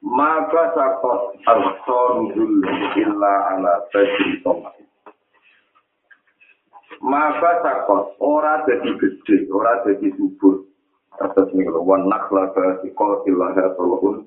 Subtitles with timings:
[0.00, 2.32] Maka sakot al-son
[2.96, 4.72] illa ala tajri tomat.
[7.04, 10.64] Maka sakot ora jadi gede, ora jadi subur.
[11.20, 14.24] Atas ini kalau wan nakla ke sikotilah ya tolong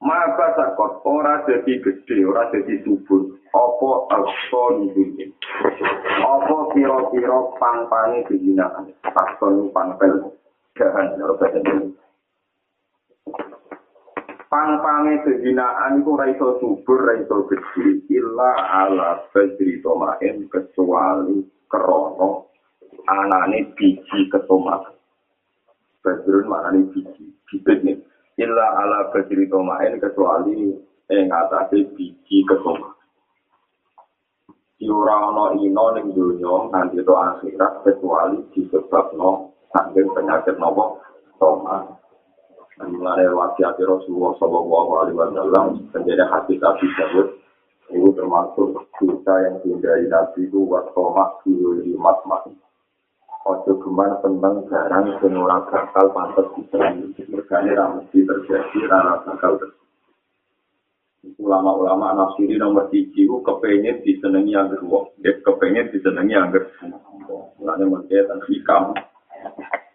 [0.00, 3.36] Maka sakot ora jadi gede, ora jadi subur.
[3.52, 5.36] Apa al-son dulu.
[6.24, 8.88] Apa kira-kira pang-pangi kejinaan.
[9.04, 10.32] Al-son pang-pel.
[10.80, 11.28] Jahan, ya
[14.50, 18.50] pang-pange kehinaan iku ora iso subur, ora iso gede, illa
[18.82, 21.38] ala badri tomain kecuali
[21.70, 22.50] krono
[23.06, 24.90] anane biji ketomak.
[26.02, 27.98] Badrun maknane biji, bibit nih.
[28.42, 30.74] Illa ala badri tomain kecuali
[31.14, 32.98] ing atase biji ketomak.
[34.82, 40.98] Ora ana ino ning donya nganti to akhirat kecuali disebabno saking penyakit nopo
[41.38, 42.00] tomak.
[42.88, 47.28] Mulai wasiat Rasulullah Shallallahu Alaihi Wasallam menjadi hati Nabi Dawud
[47.90, 52.54] itu termasuk dosa yang dihindari Nabi itu wasomak dulu lima mati.
[53.40, 57.10] Ojo geman tentang barang senora bakal pantas diserang.
[57.16, 59.58] Mergane ramesti terjadi rara bakal.
[61.40, 65.12] Ulama-ulama nafsiri nomor tiga itu kepengen disenangi yang beruang.
[65.20, 66.96] Dia kepengen disenangi yang beruang.
[67.60, 68.96] Mulanya mungkin hikam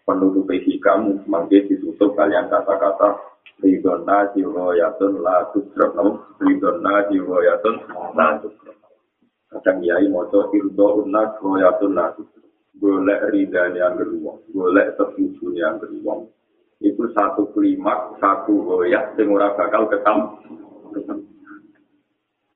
[0.06, 3.34] penutup hikam mungkin ditutup kalian kata-kata.
[3.56, 6.22] Ridona jiroyatun la tukrab namun.
[6.38, 7.74] Ridona jiroyatun
[8.14, 8.76] la tukrab
[9.46, 12.44] kadang yai moco irdo unna jiroyatun la tukrab
[12.76, 16.28] boleh ridan yang kedua boleh tersusun yang kedua
[16.84, 20.36] itu satu klimak satu goyak yang ora bakal ketam.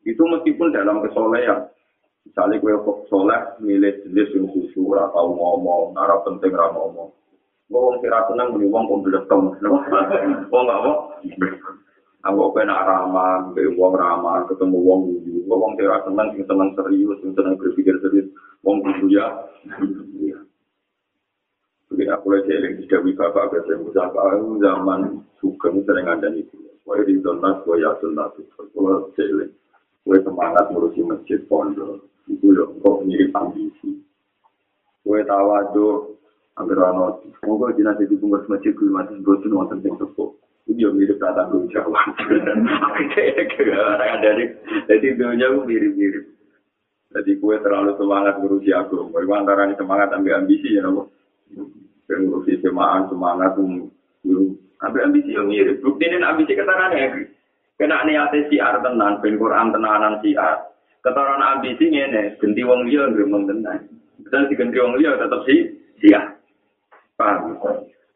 [0.04, 1.72] Itu meskipun dalam kesolehan.
[2.28, 2.76] Misalnya gue
[3.08, 7.08] soleh milih jenis yang susu atau ngomong arah penting arah ngomong
[7.70, 9.42] Wong kira seneng muni wong kok blekom.
[10.50, 10.92] Wong gak apa?
[12.20, 15.46] Aku kena ramah, be wong ramah, ketemu wong guyu.
[15.46, 18.28] Wong kira seneng sing seneng serius, sing seneng berpikir serius.
[18.66, 19.26] Wong guyu ya.
[21.90, 26.54] Jadi aku lagi eling di Dewi Bapak Besar Musaka zaman sugeng sering ada itu.
[26.86, 28.34] Wah di donas, wah ya donas.
[28.74, 29.50] Wah eling.
[30.06, 32.02] Wah semangat ngurusi masjid pondok.
[32.30, 34.02] Itu loh, kok mirip ambisi.
[35.02, 36.19] Wah tawadu,
[36.60, 40.28] Agar ono, semoga jinak jadi pengurus masjid gue masih bosan wonten sing sepuh.
[40.68, 42.00] Ini yang mirip kata gue Jawa.
[44.86, 46.24] Jadi dunia gue mirip-mirip.
[47.10, 49.08] Jadi gue terlalu semangat ngurusi aku.
[49.08, 51.08] Gue antara semangat ambil ambisi ya nopo.
[52.06, 54.54] Ngurusi semangat guru.
[54.84, 55.80] Ambil ambisi yang mirip.
[55.80, 57.08] Bukti ini ambisi ketaran ya.
[57.80, 60.68] Kena niatnya siar tenan, ben Quran tenanan siar.
[61.00, 63.88] Ketaran ambisi ini, ganti wong liya ngremeng tenan.
[64.28, 65.56] Dan si ganti wong liya tetap si
[66.04, 66.36] siar.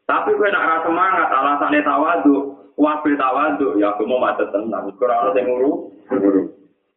[0.05, 2.35] Tapi gue nak rasa semangat, alasannya tawadu,
[2.77, 4.93] wabil tawadu, ya aku mau macet tenang.
[5.01, 5.71] Kurang ada yang nguru,
[6.13, 6.43] nguru.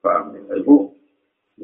[0.05, 0.61] Paham ya?
[0.61, 0.93] Ibu,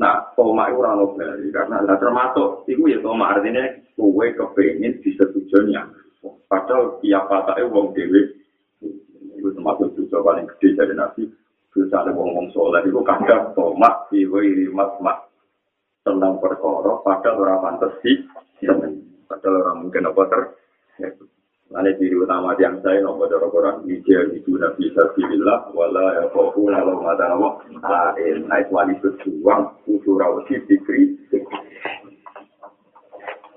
[0.01, 3.63] nah, koma itu orang nobel, karena lah termasuk, ibu ya koma artinya,
[3.95, 5.85] gue kepengen disetujunya.
[6.49, 8.25] Padahal tiap kata wong dewi,
[9.37, 11.29] itu termasuk juga paling gede dari nabi.
[11.75, 15.29] Terus ada wong-wong soleh, itu kadang koma, ibu irimat, mak.
[16.05, 18.25] Tentang perkara, padahal orang pantas sih,
[19.35, 20.43] Padahal orang mungkin apa ter.
[21.75, 26.71] Ini diri utama yang saya nopo dari orang hijau itu nabi sabilillah wala ya kofu
[26.71, 31.19] lalu mata nopo lain naik wali berjuang usul rawsi dikri.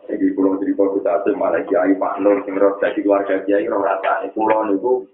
[0.09, 3.85] Jadi pulau cerita kita asal malah kiai Pak Nur sing roh jadi keluarga kiai roh
[3.85, 5.05] rasa ini pulau niku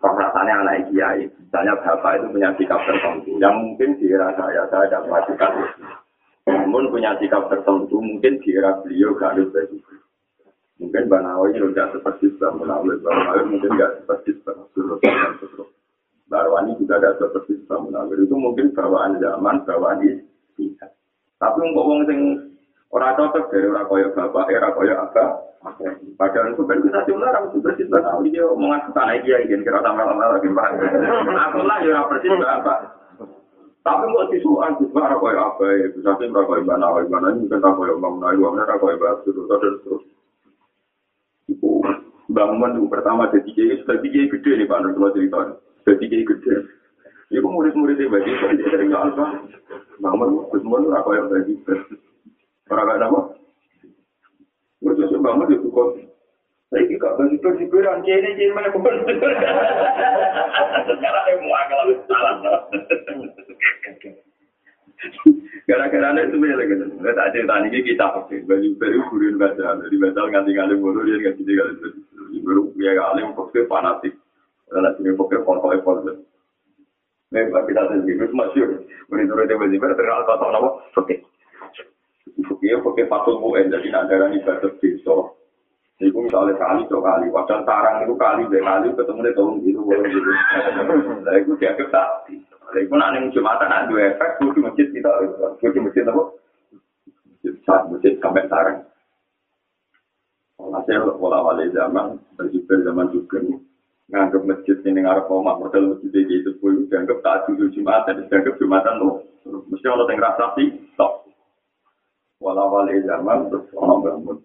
[0.00, 1.28] roh rasanya anak kiai.
[1.28, 5.52] Misalnya bapak itu punya sikap tertentu yang mungkin dirasa ya saya tidak melakukan
[6.68, 9.96] namun punya sikap tertentu mungkin di era beliau gak ada begitu.
[10.76, 13.00] Mungkin Mbak Nawawi ini tidak seperti Mbak Munawir.
[13.00, 15.32] Mbak Munawir mungkin tidak seperti Mbak Surut dan.
[16.28, 18.18] Mbak Arwani juga tidak seperti Mbak Munawir.
[18.20, 20.04] Itu mungkin bawaan zaman, bawaan
[20.60, 20.90] pihak.
[21.40, 22.22] Tapi untuk orang yang
[22.92, 25.26] orang cocok dari orang kaya bapak, era kaya apa.
[26.20, 28.28] Padahal itu kan kita cuma orang itu persis Mbak Nawawi.
[28.28, 30.68] Dia omongan ke sana dia ingin kira sama-sama lagi Mbak.
[31.32, 32.52] Aku lah ya persis Mbak
[33.88, 35.88] Tapi kok disuan di mana kau apa ya?
[35.96, 39.24] Bisa sih mereka ibadah nawa ibadah ini bukan apa yang bangun ayu, mana kau ibadah
[39.24, 40.02] terus terus terus.
[41.48, 41.70] Ibu
[42.28, 45.40] bangun itu pertama jadi kiai, sudah kiai gede nih Pak kalau cerita.
[45.88, 46.54] Jadi kiai gede.
[47.32, 49.30] Ibu murid-muridnya bagi dia sering nyal Pak.
[50.04, 51.56] Bangun, Gus Mun aku yang bagi.
[52.68, 53.20] Orang gak apa?
[54.84, 55.88] Murid bangun itu kok.
[56.68, 58.84] Saya kira bagi bagi berang kiai ini kiai mana pun.
[60.84, 62.60] Sekarang saya mau agak salah.
[65.64, 66.84] Gara-gara itu sebenarnya gitu.
[67.00, 71.04] Nggak tak cerita ini kita pakai baju baru kurin baca, jadi baca ganti ganti bodoh
[71.04, 74.12] dia ganti dia ganti baru dia kali pakai fanatik.
[74.68, 76.12] Karena sini pakai foto foto.
[77.28, 78.60] Memang kita sendiri itu masih
[79.12, 80.68] menurut dia baju baru terkenal kata apa?
[81.00, 81.14] Oke.
[82.48, 85.36] Oke, oke patut bu, jadi nak darah ini batas besok.
[85.98, 89.80] Iku misalnya kali dua kali, padahal sarang itu kali dua kali ketemu di tahun gitu,
[89.82, 90.30] boleh gitu.
[91.26, 92.38] Nah, itu dianggap sakti.
[92.70, 95.10] Lha iku nek ning Jumatan ada dua efek kudu masjid kita,
[95.58, 96.22] kudu masjid apa?
[97.66, 98.86] Saat masjid sampai sarang.
[100.58, 103.42] Hasil wala wale zaman, berjubel zaman juga
[104.08, 108.54] nganggap masjid ini ngarep omah model masjid ini itu pun dianggap tak dulu Jumatan, dianggap
[108.62, 109.26] Jumatan loh.
[109.42, 111.26] Mesti orang yang rasa sih, stop.
[112.38, 114.38] Wala wale zaman terus orang bangun.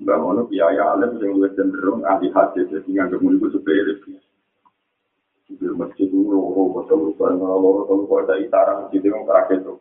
[0.00, 3.92] Bangun biaya alim yang lebih cenderung ahli hadis, jadi nganggap itu sepele
[5.60, 9.74] di masjid itu loro betul betul loro betul kok ada itaran masjid itu terakhir itu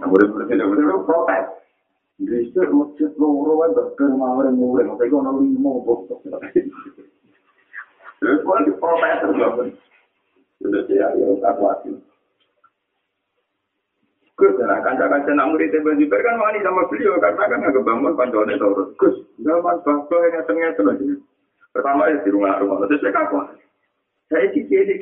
[0.00, 1.46] yang murid-murid itu betul protes
[2.14, 6.00] Drisik masjid loro kan bakal mawar yang murid tapi kok nol lima bok
[8.18, 9.18] terus kok di protes
[10.62, 11.94] sudah saya ya tak kuatin
[14.34, 18.18] Gus, nah kanca-kanca nak murid Ibn Zubair kan wani sama beliau karena kan agak bangun
[18.18, 18.90] panjangnya terus.
[18.98, 21.22] Gus, zaman bangsa yang ngeteng-ngeteng
[21.70, 23.46] Pertama ya di rumah-rumah, terus saya kapan?
[24.30, 24.94] Saya sih jadi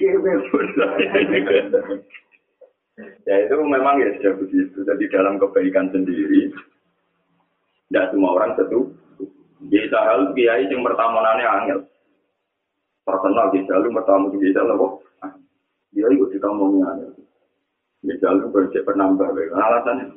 [3.24, 4.84] Ya itu memang ya sudah begitu.
[4.84, 6.52] Jadi dalam kebaikan sendiri,
[7.88, 8.92] tidak semua orang setuju.
[9.72, 11.80] Bisa hal kiai yang pertama nanya angel.
[13.08, 14.86] Terkenal di jalur pertama di apa?
[15.96, 17.21] Dia ikut kita ngomongnya angel.
[18.02, 19.30] Di jalur bercek penambah.
[19.30, 20.10] Alasannya,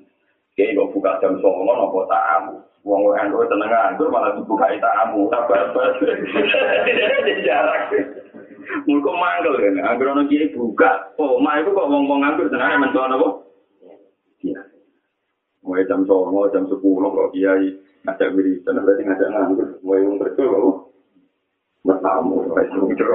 [0.58, 2.58] kiai kok buka jam songo nopo tamu.
[2.82, 5.26] Wong wong anu tenang nganggur malah dibuka tamu.
[5.34, 5.94] Sabar, sabar.
[7.46, 7.94] Jarak.
[8.90, 11.14] Muka manggil kan, agar orang kiai buka.
[11.22, 13.30] Oh, ma itu kok ngomong nganggur, senangnya mentuan apa?
[14.42, 14.62] Iya.
[15.62, 19.68] Mulai jam songo, jam sepuluh, kok kiai ngajak wiridan, berarti ngajak nganggur.
[19.86, 20.78] Mulai yang betul, kok.
[21.86, 22.50] Bertamu,
[22.90, 23.06] itu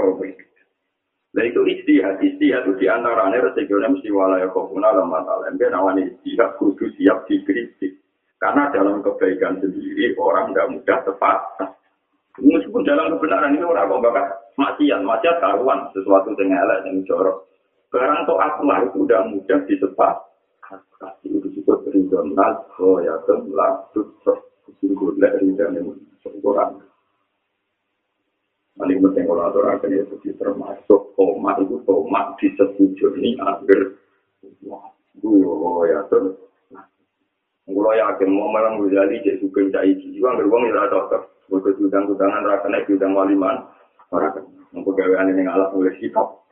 [1.30, 5.46] Nah itu istihad, istihad itu diantaranya resikonya mesti walaya kofuna dalam masalah.
[5.54, 8.02] Dia namanya istihad kudu siap dikritik.
[8.40, 11.38] Karena dalam kebaikan sendiri orang tidak mudah tepat.
[12.40, 17.46] Meskipun dalam kebenaran ini orang kok bakal maksiat, maksiat karuan sesuatu yang elek yang jorok.
[17.90, 20.16] Barang to lah itu udah mudah disebat.
[21.00, 24.36] Kasih itu disebut ridon nas, oh ya temlah, tutup,
[24.78, 25.86] sungguh lek ridon yang
[26.22, 26.89] sempurna.
[28.78, 33.80] Paling penting kalau aturakan ya jadi termasuk tomat itu tomat disetujui agar
[34.66, 34.94] wah,
[35.24, 36.38] oh ya tuh.
[37.70, 41.22] Kalau yakin mau malam Ghazali cek suka cak iki, juga nggak uang ya cocok.
[41.50, 43.56] Bukan udang-udangan rasanya udang waliman.
[44.10, 46.46] Orang Untuk gawean ini ngalah mulai sikap.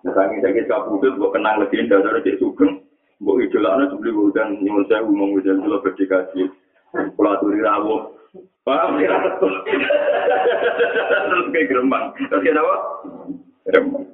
[0.00, 2.80] Misalnya sakit kabudut, gue kenang legenda dari Cik Sugeng.
[3.20, 6.48] Gue idolanya sebeli hujan, nyumun saya umum hujan dulu berdikasi.
[7.20, 8.16] Pulau turi rawuh.
[8.64, 9.12] Paham ya?
[11.30, 12.04] Terus kayak gerembang.
[12.16, 12.76] Terus kayak apa?
[13.68, 14.04] Gerembang.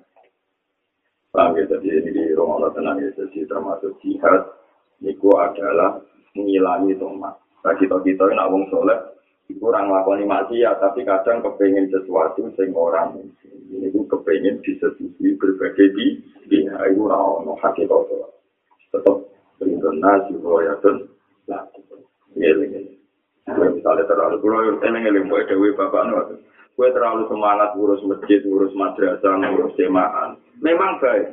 [1.33, 1.65] Paham ya?
[1.69, 3.11] Jadi ini di rumah Allah tenang ya.
[3.15, 4.43] Jadi termasuk jihad.
[5.05, 6.01] Niku adalah
[6.33, 7.37] mengilangi tomat.
[7.61, 9.17] Nah kita-kita ini nak wong soleh.
[9.63, 13.15] kurang lakoni maksiat tapi kadang kepengen sesuatu sing orang
[13.71, 16.19] ini itu kepengen disetujui berbagai di
[16.51, 18.27] di itu rawon hakikat itu
[18.91, 19.17] tetap
[19.63, 20.97] berikan juga ya kan
[21.47, 21.63] lah
[22.35, 22.91] ini
[23.55, 25.27] misalnya terlalu kalau yang ini ngeling
[26.77, 31.33] gue terlalu semangat ngurus masjid ngurus madrasah ngurus jemaah memang baik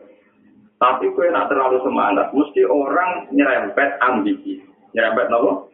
[0.79, 4.63] tapi gue nak terlalu semangat mesti orang nyerempet ambisi
[4.95, 5.73] nyerempet nopo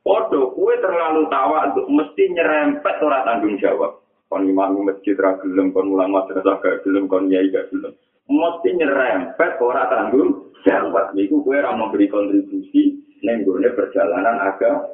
[0.00, 4.00] Podo, kue terlalu tawa untuk mesti nyerempet ora tanggung jawab.
[4.32, 7.92] Kon imam masjid ra gelem, kon ulama madrasah gak gelem, kon nyai gak gelem.
[8.24, 11.12] Mesti nyerempet ora tanggung jawab.
[11.12, 13.44] Niku kue ra memberi kontribusi ning
[13.76, 14.88] perjalanan agama.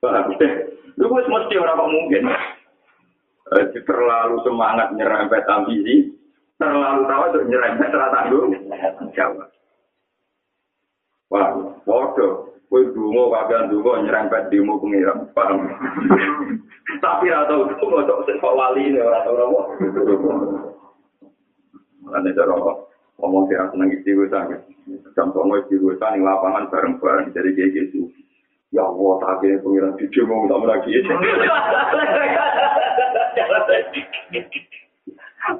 [0.00, 2.24] Lu wis mesti ora kok mungkin.
[3.50, 6.08] Eh, terlalu semangat nyerempet ambisi,
[6.56, 8.48] terlalu tawa untuk nyerempet ora tanggung
[9.12, 9.48] jawab.
[11.28, 11.48] Wah,
[11.84, 12.48] podo.
[12.70, 15.66] Kue dungo kagian dungo nyerempet dimu pengiram, paham?
[17.04, 19.60] Tapi atau dungo cok sepak wali ini tahu apa?
[22.10, 22.54] Karena cara
[23.20, 24.64] ngomong kira seneng istighfar,
[25.12, 28.06] jam songo istighfar di lapangan bareng-bareng jadi kayak gitu.
[28.70, 30.94] Ya Allah, tak akhirnya pengiran video mau tak lagi.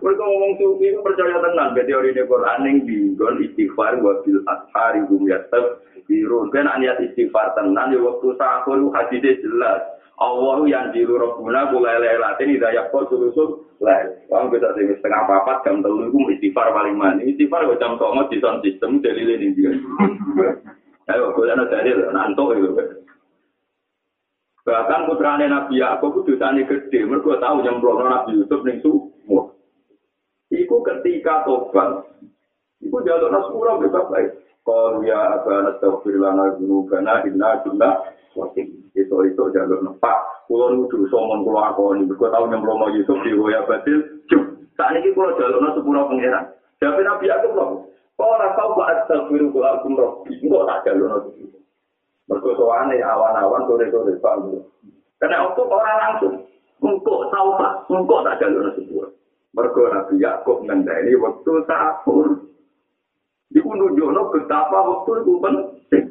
[0.01, 4.39] Mereka ngomong sufi itu percaya tenang ke teori ini Quran yang dinggon istighfar wa bil
[4.47, 6.55] ashari hum yastab birun.
[6.55, 9.83] Kan niat istighfar tenang di waktu sahur hadisnya jelas.
[10.21, 14.05] Allah yang diru robbuna kula lelatin hidayah kok sulusul lah.
[14.29, 17.33] Wong kita sing setengah papat jam telu iku istighfar paling mani.
[17.33, 19.73] Istighfar kok jam 09.00 di sound system dalile ning dia.
[21.09, 23.00] Ayo kok ana dalil nanto itu.
[24.61, 29.57] Bahkan putrane Nabi Yakub itu dosane gede, mergo tahu nyemplungno Nabi Yusuf ning sumur.
[30.53, 32.05] Iku ketika tobat,
[32.85, 34.31] iku jalur sepura bebas baik.
[34.61, 37.65] Kalau ya abana tawfir lana gunubana inna
[38.37, 38.85] wasim.
[38.93, 40.19] Itu itu jalur nepak.
[40.45, 42.05] Kulo nudu somon kulo akoni.
[42.05, 44.21] Berku tahu nyemplung Yusuf di Hoya Badil.
[44.29, 44.69] Cuk.
[44.77, 46.45] Saat ini kulo jalur sepura pengeran.
[46.77, 47.69] Jadi Nabi aku loh.
[48.21, 50.13] Kalau rasau buat tawfir kulo akum roh.
[50.29, 51.60] Tak jalur sepura.
[52.31, 54.39] Berku soane awan-awan sore-sore pak.
[55.19, 56.35] Karena waktu orang langsung.
[56.79, 57.73] Engkau tahu pak.
[57.91, 59.11] Engkau tak jalur sepura.
[59.51, 62.47] Mergo Nabi Yakub ngendani waktu sahur.
[63.51, 66.05] Iku nunjukno betapa waktu itu penting.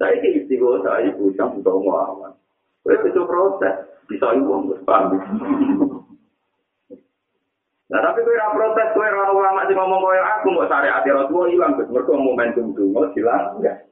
[0.00, 2.32] Saya ini istiqo saya ibu yang butuh ngawan.
[2.88, 3.76] Saya itu proses.
[4.08, 5.20] Bisa ibu paham.
[7.86, 11.12] Nah tapi kue ra protes kue ra ulama sing ngomong kue aku mau sare ati
[11.12, 13.86] Rasulullah hilang Gus mergo momentum dungo hilang enggak.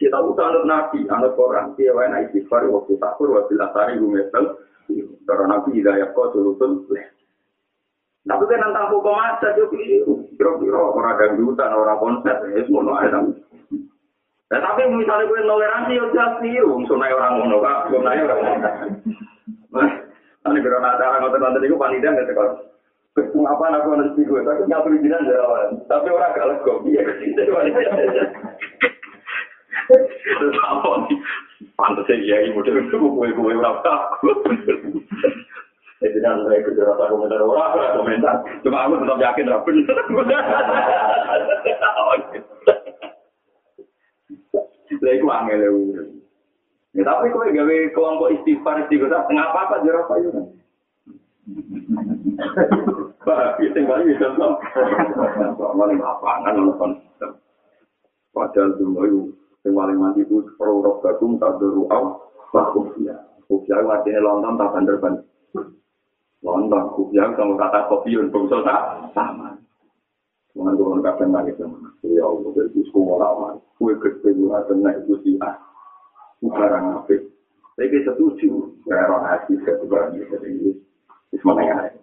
[0.00, 4.00] Kita usah anut Nabi, anut Quran, dia wae naik istighfar waktu sahur wa bila sari
[4.00, 4.56] gumesel.
[5.28, 6.88] Karena Nabi hidayah kau sulutul
[8.20, 9.68] Tapi kan tentang hukum aja yo
[10.36, 13.32] kira-kira ora dangdutan, ora konser, ya ae tapi.
[14.50, 18.40] Nah, tapi misalnya gue toleransi yo jelas sih, wong sunai orang ngono kak, sunai orang
[18.40, 18.70] ngono.
[19.72, 19.88] Nah,
[20.42, 22.48] nanti kira acara ngotot-ngotot itu panitia nggak tekor.
[23.14, 25.68] Ngapa aku harus gue, tapi nggak perizinan jalan.
[25.86, 27.44] Tapi orang gak lego, iya kesini
[30.70, 31.18] apa nih?
[31.76, 34.38] Pantasnya iya, ibu dari itu gue-gue orang takut.
[36.00, 38.34] Jadi kan saya kerja rata komentar orang, komentar.
[38.64, 39.96] Cuma aku tetap yakin lah benar.
[45.00, 45.60] Lah iku angel
[46.90, 50.30] Ya tapi kowe gawe kelompok istighfar istighfar ngapa apa apa yo.
[53.20, 54.58] Pak, itu kali bisa tuh.
[55.54, 56.90] Paling lapangan nonton.
[58.34, 59.06] Padahal semua
[59.60, 62.16] yang paling mati itu perlu roh gabung tak beruang.
[62.50, 63.14] Bagus ya.
[63.46, 65.26] Usia artinya lontong tak bandar-bandar.
[66.40, 69.54] Lontong kubiang sama kata kopi untuk tak sama.
[70.56, 71.78] Tuhan Tuhan kadang lagi sama.
[72.02, 73.54] Ya Allah, dari sekolah awal.
[73.78, 75.54] Kue gede gue ada naik itu sih ah.
[76.40, 77.14] Barang apa?
[77.76, 78.74] Saya setuju.
[78.88, 80.70] Ya orang hati saya barang itu dari itu.
[81.36, 81.94] Isma ya.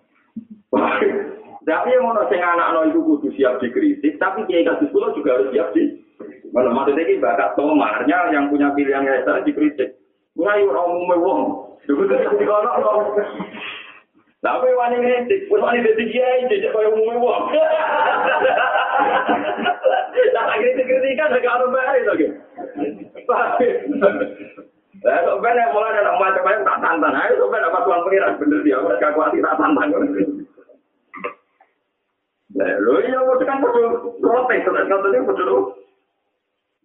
[1.67, 5.75] Tapi yang mau sing anak-anak itu kudu siap dikritik, tapi kiai kasus juga harus siap
[5.75, 6.06] di.
[6.53, 9.93] Kalau maksudnya ini bakat tomarnya yang punya pilihan kayak saya dikritik.
[10.37, 11.41] Ayo orang umumnya wong.
[11.85, 12.71] Dulu tuh di kono
[14.37, 17.41] Tapi wani kritik, wis wani dadi kiai jek koyo umumnya wong.
[20.33, 22.33] Lah kritik kritikan gak ono bare to gitu.
[25.05, 28.37] Lah kok ben mulai ada macam macam tak tantang, ayo kok ben apa tuan pengiran
[28.41, 29.33] bener dia, gak kuat
[32.57, 35.77] tak lho iya kok kan betul protes katanya betul.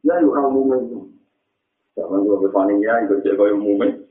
[0.02, 1.06] Ya orang umumnya.
[1.94, 4.02] Jangan gua berpaning ya, itu cek koyo umumnya.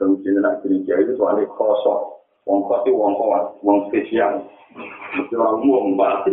[0.00, 2.16] Terus ini nak gereja itu soalnya kosong.
[2.48, 4.48] Wong kos itu wong kuat, wong spesial.
[5.12, 6.32] Itu orang umum, Pak.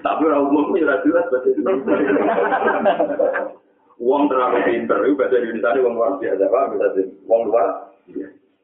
[0.00, 1.28] Tapi orang umum itu jelas jelas.
[4.00, 6.64] Wong terlalu pinter, itu bahasa Indonesia itu wong luar biasa, Pak.
[6.72, 6.88] Bisa
[7.28, 7.68] wong luar.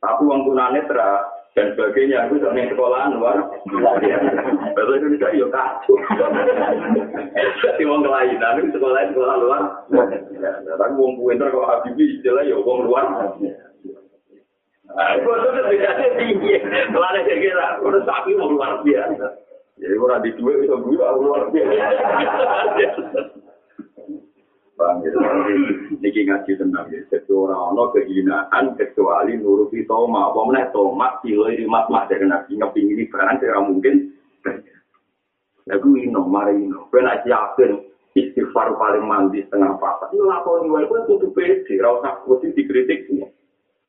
[0.01, 1.11] Tapi wong tunanetra
[1.55, 3.47] dan sebagainya itu yang sekolahan luar
[4.75, 5.95] bahasa Indonesia ya kacau.
[7.63, 9.63] Jadi wong kelainan itu sekolah sekolah luar.
[10.67, 13.07] Tapi wong pinter kalau Habibie istilah ya wong luar.
[14.95, 16.55] Foto itu bedanya tinggi.
[16.91, 19.27] Kalau ada kira-kira, udah sapi mau luar biasa.
[19.79, 23.34] Jadi orang di dua itu dua luar biasa.
[24.75, 26.99] Ini ngaji tenang ya.
[27.07, 30.35] Kecuali orang kehinaan kecuali nuruti toma.
[30.35, 33.95] Mana toma kilo ini mat mat dari nabi ngeping ini barang tidak mungkin.
[35.71, 36.91] Lagu ino, mari ino.
[36.91, 37.87] Kena yakin
[38.19, 40.11] istighfar paling mandi setengah apa.
[40.11, 41.79] Ini lakoni wae pun tutup pede.
[41.79, 43.07] Rasa putih dikritik.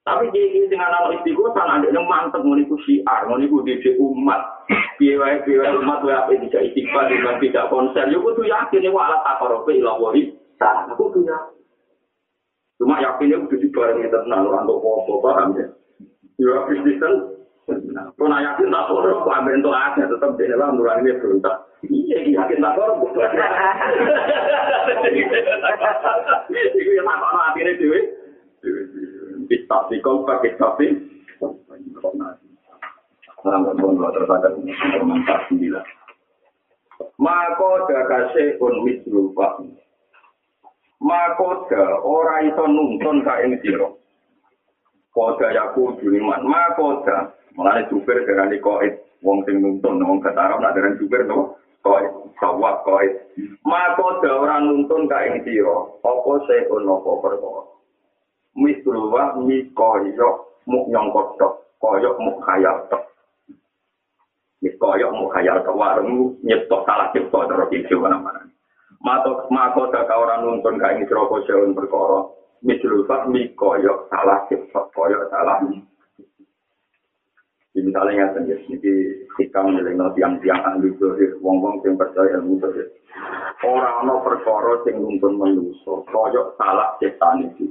[0.05, 4.69] Tapi dia ini dengan anak istiqo, sana ada yang mantep menipu syiar, menipu diri umat.
[5.01, 8.05] Biaya biaya umat, biaya apa tidak istiqo, dengan tidak konser.
[8.13, 10.44] Ya, aku tuh yakin, ya, alat takar, apa ilawahi.
[10.55, 11.63] Sana, aku tuh yakin.
[12.79, 15.67] Cuma yakinnya udah dibarengi tenang, orang tuh apa, paham ya.
[16.35, 17.35] Ya, Kristen,
[17.65, 21.65] Nah, yakin tak boleh, aku ambil untuk aja, tetap di dalam nurani ini berontak.
[21.89, 23.01] Iya, yakin tak korup.
[26.77, 27.99] Iku yang tak korup akhirnya dewe.
[29.49, 30.93] Bisa sikol pakai tapi.
[33.45, 35.85] Selamat pun kalau tersadar bermanfaat sembilan.
[37.21, 39.61] Maka dakase un mislu pak.
[41.05, 43.85] Maka da ora iso nuntun ka ing sira.
[45.13, 47.17] Koda yaku juliman, maka da
[47.53, 51.53] mulane supir darani koit wong sing nuntun wong ketarap nak darani supir no
[51.85, 52.09] koit
[52.41, 53.13] sawat koit.
[53.61, 55.77] Maka da ora nuntun ka ing sira.
[56.01, 57.61] Apa se ono apa perkara.
[58.57, 60.29] Mislu wa mi koyo
[60.65, 63.05] muk nyongkot tok, koyo muk khayal tok.
[64.85, 68.54] Koyo mau khayal ke warung nyetok salah cipta terus iki mana-mana.
[69.05, 72.25] Mato mako dak ora nuntun kae ngisro apa seun perkara.
[72.65, 75.61] Misalul fahmi koyo salah cipta koyo salah.
[77.69, 78.93] Di misalnya ngaten ya, niki
[79.37, 82.87] hikam nyelengo tiang-tiang ahli zuhir, wong-wong sing percaya ilmu zuhir.
[83.61, 87.69] Ora ana perkara sing nuntun manusa, koyo salah iki.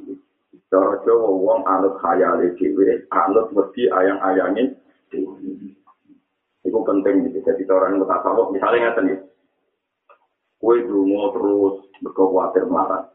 [0.70, 4.76] Cara Jawa wong anut khayale dhewe, anut mesti ayang-ayange
[5.10, 5.34] dhewe.
[6.62, 7.42] Itu penting gitu.
[7.42, 9.18] Jadi orang yang tasawuf misalnya nggak nih,
[10.64, 13.12] kue dungo terus berkhawatir melarat.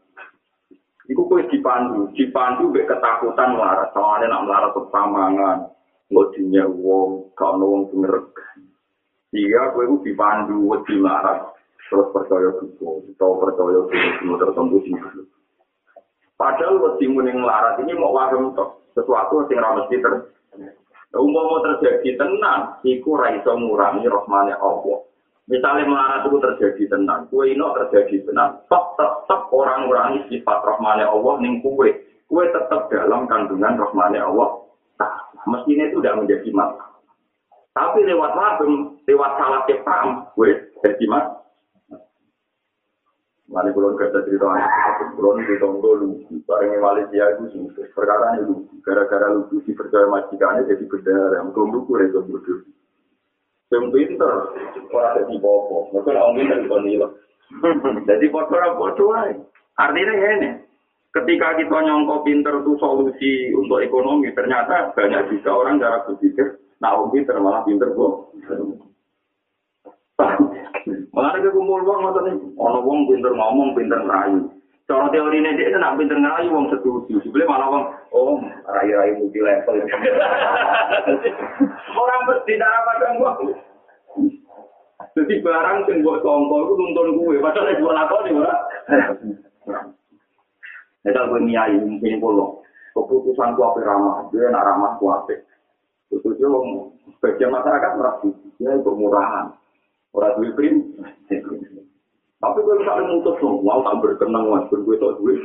[1.10, 3.90] Iku kue dipandu, dipandu be ketakutan melarat.
[3.90, 5.58] Soalnya nak melarat persamangan,
[6.06, 8.30] nggak dinya wong, kau wong semerek.
[9.34, 11.50] Iya, kue itu dipandu, wedi melarat,
[11.90, 14.94] terus percaya dulu, atau percaya dulu, tertentu sih.
[16.38, 18.54] Padahal wedi muning melarat ini mau warung
[18.94, 20.14] sesuatu yang ramai ter
[21.10, 25.09] Umpama terjadi tenang, iku ra iso ngurangi rahmane Allah.
[25.50, 28.94] Misalnya melarat itu terjadi tenang, kue ino terjadi tenang, tetap
[29.26, 31.90] tetap orang ngurangi sifat rahmane Allah ning kue.
[32.30, 34.62] Kue tetap dalam kandungan rahmane Allah.
[35.02, 35.10] Nah,
[35.50, 37.02] mestinya itu sudah menjadi masalah.
[37.74, 40.54] Tapi lewat wabem, lewat salah paham, kue
[40.86, 41.26] jadi mas.
[43.50, 44.46] Mari kulon kerja cerita
[45.18, 47.90] kulon di tonggo lugu, wali dia itu sungguh.
[47.90, 52.62] Perkara ini lugu, gara-gara lugu si percaya majikannya jadi belum lugu itu bodoh.
[53.70, 54.34] Yang pinter,
[54.90, 57.10] orang jadi bobo, mungkin orang pinter itu nilai.
[58.10, 59.14] Jadi bodoh orang bodoh
[59.78, 60.50] Artinya ini,
[61.14, 66.98] ketika kita nyongko pinter itu solusi untuk ekonomi, ternyata banyak juga orang cara berpikir, nah
[66.98, 68.34] orang pinter malah pinter bodoh.
[71.10, 72.32] Malah ada kumpul uang ini.
[72.54, 74.59] Ono wong pinter ngomong, pinter ngerayu.
[74.90, 77.22] Cara teori ini dia nak pinter ngerayu wong setuju.
[77.22, 79.78] Sebenarnya malah wong, oh rayu-rayu multi level.
[82.02, 83.38] Orang bertindak apa kan gua?
[85.14, 87.38] Jadi barang sing buat tongko itu nuntun gue.
[87.38, 88.54] Padahal itu buat apa nih, ora?
[91.06, 92.58] Kita gue niai mungkin pulau.
[92.90, 95.38] Keputusan ku apa ramah, dia nak ramah ku apa.
[96.10, 96.50] Terus dia
[97.14, 98.26] sebagian masyarakat merasa
[98.58, 99.54] dia bermurahan.
[100.10, 100.98] Orang duit prim.
[102.40, 105.40] Tapi kalau misalnya mutus mau tak berkenang mas, bergue tau duit.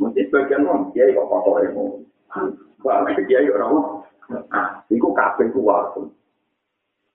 [0.00, 2.00] Mungkin sebagian orang, dia kok kotor ya mau.
[2.80, 6.06] Wah, dia ya orang Ah, itu kafe itu waktu.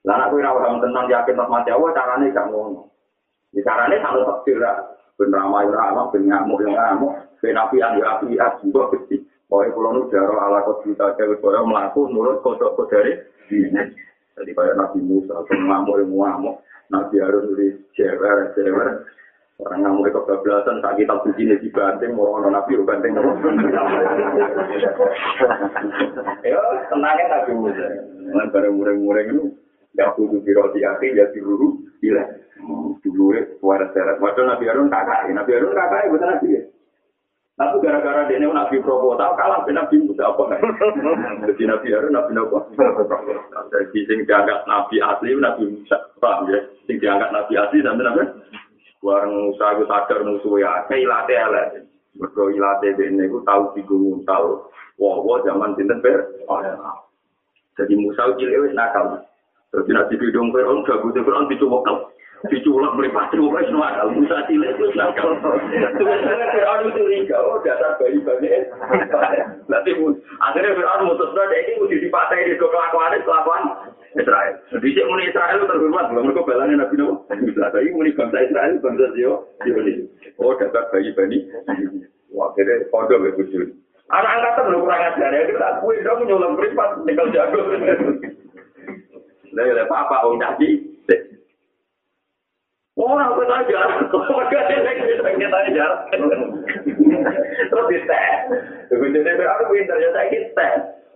[0.03, 2.91] Lah aku ora orang tenang yakin mas mati awal carane gak ngono.
[3.55, 4.59] Di carane kalau takdir
[5.15, 8.35] ben ramai ora ana ben ngamuk yo ngamuk, ben api yang api
[8.67, 9.23] juga gede.
[9.47, 13.15] Pokoknya kalau nu jaro ala kau cerita cewek kau melaku nurut kodok kodari.
[14.35, 16.55] Jadi kayak Nabi Musa, ngamuk yang ngamuk.
[16.89, 17.67] Nabi Harun di
[17.97, 18.89] cewer, cewer.
[19.55, 23.15] Orang ngamuk itu kebablasan, tak kita begini di banting, mau orang Nabi banting.
[26.45, 26.59] Ya,
[26.91, 27.87] tenangnya Nabi Musa.
[28.19, 29.43] Dengan bareng-mureng-mureng itu,
[29.95, 32.21] gak butuh biroti akhir, ya diruru, gila.
[33.01, 34.19] Dulu ya, suara seret.
[34.19, 36.61] Waduh Nabi Harun kakak, Nabi Harun kakak, bukan Nabi ya.
[37.55, 40.59] Tapi gara-gara dia ini nabi tahu kalah dengan nabi Musa apa
[41.47, 42.55] Jadi nabi Harun nabi Nabi.
[43.71, 46.59] Jadi sing dianggap nabi asli nabi Musa paham ya.
[46.83, 48.27] Sing dianggap nabi asli dan nabi
[48.99, 50.83] Warang Musa itu sadar musuh ya.
[50.91, 51.67] Kayak ilate elek.
[52.19, 54.67] Mereka ilate ini itu tahu bingung tahu.
[54.99, 56.27] Wah, wah zaman sinten ber.
[57.79, 59.23] Jadi Musa cilik wis nakal.
[59.71, 62.03] Terus nabi bidung Fir'aun gak butuh Fir'aun dicoba
[62.51, 65.33] diculak meripati wong wis nakal Musa cilik wis nakal
[66.51, 68.65] Fir'aun curiga oh dasar bayi bayi
[69.71, 69.91] nanti
[70.41, 73.63] akhirnya Fir'aun mutus nada ini mesti dipatah di kelakuan kelakuan
[74.15, 78.37] Israel jadi cek muni Israel terhormat belum mereka balangnya Nabi Nabi Musa tapi muni bangsa
[78.45, 79.33] Israel bangsa Zio
[80.41, 81.37] oh dasar bayi bayi
[82.31, 83.63] wah akhirnya kode berbujur
[84.13, 87.61] anak angkatan lu kurang ajar ya kita kue dong nyulam meripat tinggal jago
[89.55, 90.94] Lah ya apa-apa wong tadi
[92.95, 95.85] Orang kita aja, keluarga kita kita aja.
[97.67, 98.39] Terus di tes,
[98.87, 98.95] dia
[99.67, 100.69] pintar ya saya kita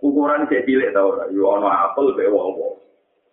[0.04, 2.56] Ukuran saya cilik tau, yo ono apel be wong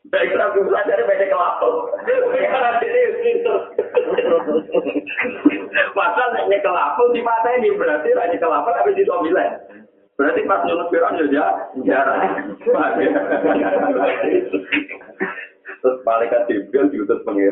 [0.07, 1.67] Baik Nabi Musa dari banyak kelapa.
[2.07, 3.59] Karena ini pinter.
[5.91, 9.59] Pasal hanya kelapa di mata ini berarti hanya kelapa tapi di tomilan.
[10.15, 11.45] Berarti pas nyulut Fir'aun ya
[11.83, 12.55] jarang.
[12.63, 12.71] Terus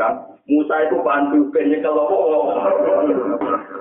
[0.06, 2.06] pangeran, Musa itu bantu penye kalau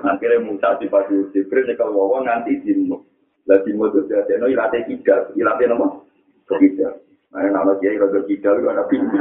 [0.05, 2.97] Akhirnya Musa dipadu Jibril nyekel wawa nganti dimu.
[3.45, 6.05] Lah dimu itu no ilate tiga, ilate nomor
[6.57, 6.89] tiga.
[7.35, 9.17] Nah, nama kiai rada tiga itu ada pintu.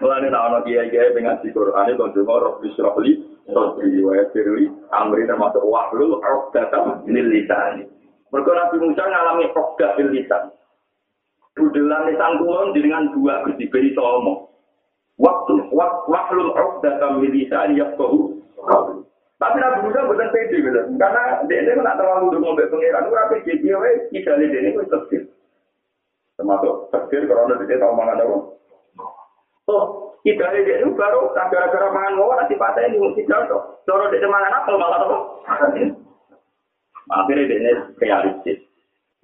[0.00, 3.12] Mulane nama kiai kiai dengan di Quran itu cuma roh bisrohli,
[3.46, 7.86] sotri wa firli, amri termasuk wahlul roh datang lil lisan.
[8.32, 10.52] Mereka Nabi Musa ngalami rokda bil lisan.
[11.52, 14.51] budelan lisan kulon dengan dua diberi somo.
[15.20, 18.40] Waktu wak, waklul uqdah kami lisan yafqahu.
[19.42, 20.80] Tapi Nabi Musa bukan pede gitu.
[20.96, 23.10] Karena dia ini nak terlalu dulu ngombe pengiran.
[23.10, 25.22] Ora pede dia wae tidak dia ini wis kecil.
[26.38, 28.36] Termasuk kecil karena dia tahu mangan apa.
[29.66, 29.84] Oh,
[30.22, 33.82] kita dia ini baru gara-gara mangan ngawar nanti patah ini mesti jatuh.
[33.82, 35.18] Cara dia mangan apa malah apa?
[37.10, 38.62] Akhirnya dia ini realistis.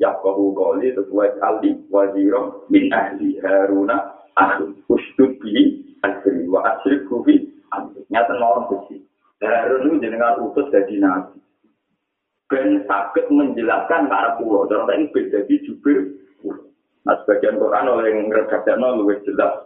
[0.03, 7.51] Yakobu koli sesuai aldi wajirom min ahli haruna ahli ustud bi asri wa asri kufi
[8.09, 9.03] nyata orang besi
[9.39, 11.39] Harun itu jenengan utus jadi nabi.
[12.51, 14.67] Ben sakit menjelaskan ke arah pulau.
[14.67, 15.99] Dan tadi beda di jubir
[17.07, 19.65] nah sebagian Quran oleh yang redaksional lebih jelas.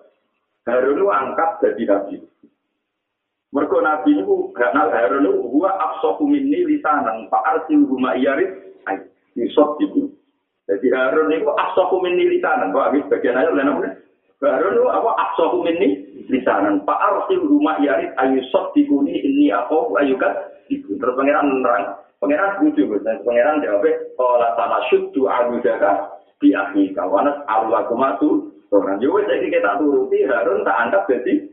[0.69, 2.17] Harun itu angkat jadi nabi.
[3.53, 8.77] Mereka nabi itu karena Harun itu gua absohu minni lisanan pak arsil huma iyarit
[9.33, 10.13] yusuf itu.
[10.69, 12.77] Jadi Harun itu aksofu minni lisanan.
[12.77, 13.91] Pak bagian ayat lain apa?
[14.43, 16.83] Harun itu apa aksofu minni lisanan.
[16.83, 20.99] Pak Arsil rumah yarid ayu sok dikuni ini apa ayukat ibu.
[20.99, 21.95] Terus pangeran nerang.
[22.19, 22.99] Pangeran setuju.
[23.07, 23.87] Dan pangeran jawab,
[24.19, 26.11] Kala tanah syuddu abu jaga
[26.43, 28.51] di akhir kawanas Allah kumatu.
[28.73, 31.53] Orang Jawa jadi kita turuti Harun tak anggap jadi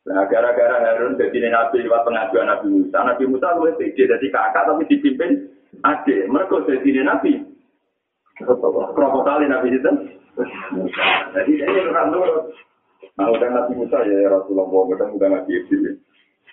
[0.00, 2.98] Nah, gara-gara Harun jadi nabi lewat pengajuan Nabi Musa.
[3.04, 5.50] Nabi Musa lu jadi kakak tapi dipimpin
[5.84, 6.24] adik.
[6.24, 7.49] Mereka jadi nabi.
[8.40, 9.92] Berapa kali nabi itu?
[11.36, 12.54] Jadi ini orang nurut.
[13.20, 16.00] Nah, udah Nabi Musa ya Rasulullah, udah udah nabi itu.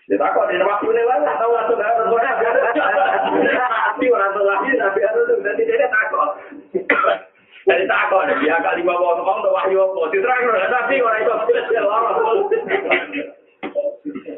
[0.08, 2.08] Ya tak kok di waktu ini lah, tahu langsung Harun.
[3.44, 5.44] Nabi orang tua lagi, Nabi Harun.
[5.44, 6.30] Jadi dia takut.
[7.68, 10.02] Jadi takut, dia kali bawa ngomong tuh wahyu apa.
[10.12, 11.32] Diterang, tapi orang itu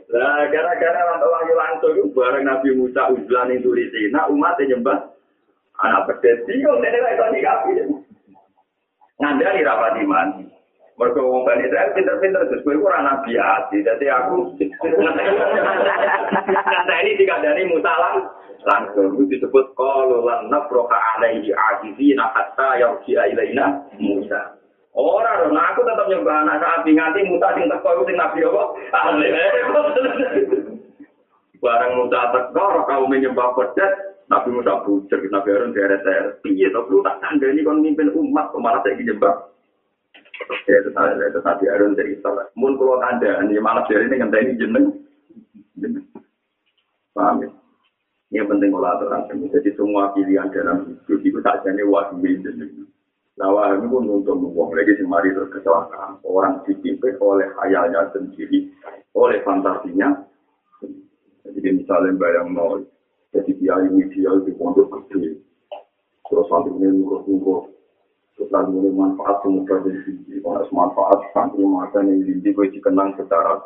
[0.09, 5.18] Nah, gara-gara orang wahyu langsung itu bareng Nabi Musa ujian itu di sini, umat nyembah
[5.83, 6.43] anak pedet.
[6.45, 7.71] Bingung, ini lah itu nyikapi.
[9.19, 10.27] Ngandani rapat iman.
[10.99, 13.87] Mereka ngomong Bani Israel pinter-pinter, terus gue kurang nabi hati.
[13.87, 14.51] Jadi aku,
[16.43, 17.87] kata ini dikandani Musa
[18.67, 19.15] langsung.
[19.15, 24.59] Itu disebut, kalau lan nafroka alaihi ajizi hatta yauji'a ilaina Musa.
[24.91, 28.63] Ora dong, aku tetap nyembah anak sapi nganti muta sing teko sing nabi apa?
[31.63, 36.45] Barang muta teko, kau menyembah pedet, Nabi Musa bujur, Nabi Harun deret-deret.
[36.45, 39.35] Piye to, lu tak kandani kon mimpin umat, kok malah saiki nyembah.
[40.69, 42.29] Ya, itu tadi, itu tadi Harun cerita.
[42.53, 44.85] Mun kulo kandani, malah dari ini ngenteni jeneng.
[47.17, 47.49] Paham ya?
[48.29, 49.25] Ini penting kalau aturan.
[49.49, 52.85] Jadi semua pilihan dalam hidup itu tak jadi wajib jeneng.
[53.39, 56.19] Nah, ini pun untuk membuang lagi si mari terus kecelakaan.
[56.27, 58.67] Orang dipimpin oleh hayalnya sendiri,
[59.15, 60.11] oleh fantasinya.
[61.47, 62.83] Jadi misalnya bayang nol,
[63.69, 65.37] jadi dia ini dia di pondok gede.
[66.25, 67.69] Terus nanti ini nurut-nurut.
[68.33, 70.41] Terus nanti ini manfaat semoga di sini.
[70.41, 73.61] Kalau manfaat, nanti makan yang di gue dikenang secara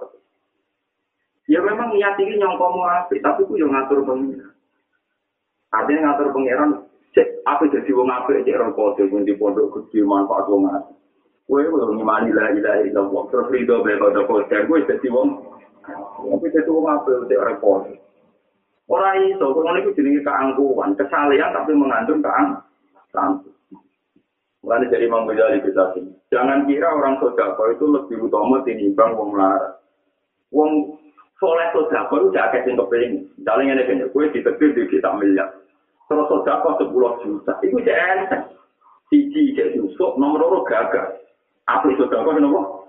[1.47, 4.51] Ya memang niat ini nyongkomu api, tapi gue yang ngatur pengiran.
[5.75, 6.69] Artinya ngatur pengiran,
[7.11, 10.97] cek apa jadi wong apik cek padha pun di pondok gede manfaat wong apik
[11.45, 15.29] kowe kudu ngimani la ilaha illallah terus rido be padha padha kowe dadi wong
[15.83, 17.93] tapi dadi wong apik cek padha
[18.91, 23.53] ora iso kok ngene iku jenenge keangkuhan kesalehan tapi mengandung keangkuhan
[24.63, 25.91] Mulanya dari Imam Ghazali kita
[26.31, 29.75] Jangan kira orang sodako itu lebih utama tinimbang wong lara.
[30.55, 30.95] Wong
[31.35, 33.27] soleh sodako itu jaket yang kepingin.
[33.35, 35.51] Misalnya ini kayaknya, gue ditetir di kita miliar.
[36.07, 37.59] Terus sodako sepuluh juta.
[37.59, 38.43] Itu cek enteng.
[39.11, 41.11] Siji cek Yusuf, nomor loro gagal.
[41.67, 42.82] Apa itu sodako kenapa?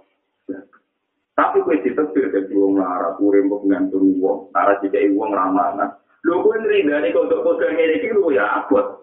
[1.34, 5.90] Tapi kue ditebir ke wong lara, kue mau ngantung wong, lara jika wong ramalan.
[6.22, 9.02] Lho kue nerindani kodok kodok ngene iki lu ya abot.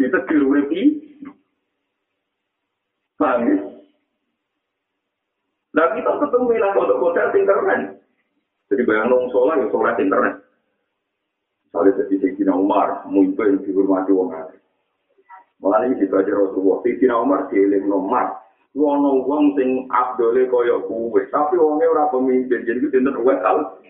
[0.00, 0.82] Ditebir iki.
[3.20, 3.56] Paham ya?
[5.76, 7.80] Nah kita ketemu lah kodok-kodok internet.
[8.66, 10.34] Jadi bayang nong sholat, ya sholat internet.
[11.68, 14.60] Misalnya jadi Sayyidina Umar, mumpil dihormati wong alim.
[15.60, 16.80] Malah ini dibaca Rasulullah.
[16.80, 18.45] Sidina Umar dieling nomar.
[18.76, 22.60] Wono wong sing abdole kaya kuwe, tapi wonge ora pemimpin.
[22.60, 23.80] Jadi dinten wes al.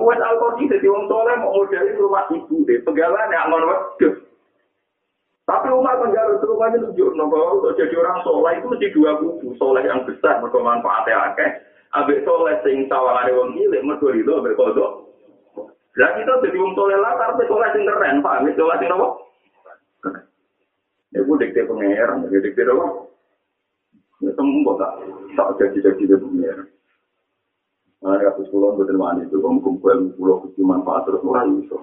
[0.00, 2.80] Wes al kok dadi wong soleh mau model rumah ibu deh.
[2.80, 4.16] Pegalan ya ngono wedhus.
[5.44, 9.52] Tapi Umar penjara rumahnya tunjuk nopo untuk jadi orang soleh itu mesti dua kubu.
[9.60, 11.50] Soleh yang besar bermanfaatnya akeh.
[12.00, 15.10] Abek soleh sing sawangane wong cilik mergo itu abek kodok.
[16.00, 18.48] Lah kita jadi wong soleh lah tapi soleh sing keren, paham?
[18.56, 19.08] Soleh sing nopo?
[21.12, 22.64] Iku dikte pengeran, dikte
[24.20, 24.92] Ya tembok tak
[25.32, 26.52] tak jadi-jadi dia punya.
[28.00, 31.76] Nah, kasus pulau betul mana itu, kamu kumpul pulau kecil manfaat terus murah itu.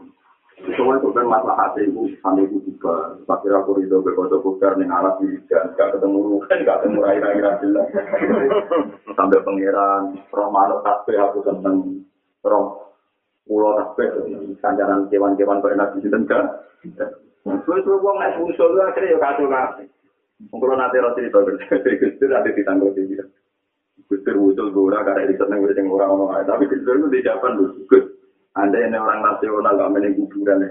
[0.58, 3.14] Semua itu kan masalah hati ibu, sampai ibu juga.
[3.30, 7.46] Tapi aku itu berkata bukar nih arah di dan gak ketemu kan gak ketemu air-air
[7.62, 7.88] jelas.
[9.14, 12.02] Sampai pangeran, roh tasbih aku seneng,
[12.42, 12.98] roh
[13.46, 14.10] pulau tasbih,
[14.58, 16.50] kanjaran kewan-kewan kau enak di sini kan.
[17.46, 19.88] Suwe-suwe uang naik musuh akhirnya ya kacau kasih.
[20.38, 23.18] Mungkin nanti roti itu berarti Gustur nanti ditanggung tinggi.
[24.06, 27.58] Gustur muncul gora karena di sana gue yang orang orang tapi Gustur itu di Japan
[27.58, 28.06] lu Gus.
[28.54, 30.70] Anda ini orang nasional gak main kuburan ya.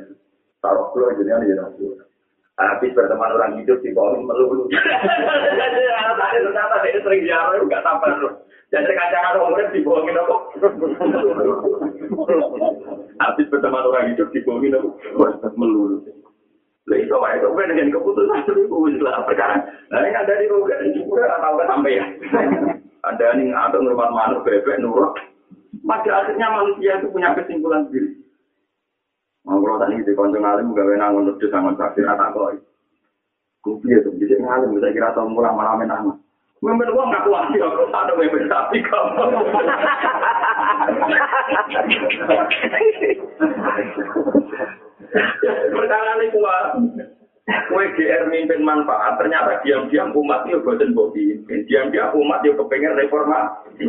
[0.62, 2.06] Taruh pulau jadi ini nasional.
[2.56, 4.64] Habis berteman orang hidup di bawah melulu.
[5.60, 8.32] Jadi anak-anak ternyata dia sering jarang gak sabar loh.
[8.72, 10.36] Jadi kacangan umurnya dibohongin apa?
[13.28, 14.88] Habis berteman orang hidup dibohongin apa?
[15.52, 16.00] Melulu.
[16.86, 19.58] Lah itu wae itu dengan keputusan itu lah perkara.
[19.90, 22.04] Nah ini ada di ini juga tahu kan sampai ya.
[23.06, 25.14] Ada nih atau ngurmat manuk bebek nurut.
[25.86, 28.18] Pada akhirnya manusia itu punya kesimpulan sendiri.
[29.46, 32.58] Mau tadi di konco ngalim gawe nangun terus sangon sakit rata koi.
[33.62, 36.18] Kupi itu bisa ngalim bisa kira tau mulai malam nama.
[36.64, 39.24] Memimpin uang nggak kuat sih, aku tak ada memimpin sapi kamu.
[45.76, 46.66] Perkara ini kuat.
[47.46, 51.44] Kue GR mimpin manfaat, ternyata diam-diam umat itu boten bobi.
[51.68, 53.86] Diam-diam umat itu kepengen reformasi.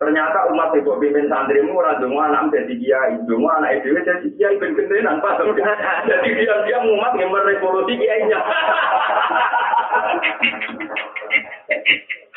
[0.00, 4.56] Ternyata umat itu pimpin santrimu ora dongo anak jadi kiai, dongo anak itu jadi kiai
[4.56, 5.36] ben gendenan pas.
[6.08, 8.40] Jadi diam-diam umat ngemer revolusi kiainya.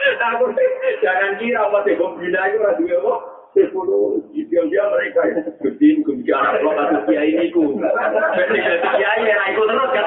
[0.04, 0.52] Aku
[1.00, 3.33] jangan kira umat itu bina itu ora duwe apa.
[3.54, 5.38] Diam-diam mereka ya.
[5.62, 7.78] Gusti, gusti anak lo kasus kiai ini ku.
[7.78, 8.58] Jadi
[8.98, 10.06] kiai ya, ikut terus kan.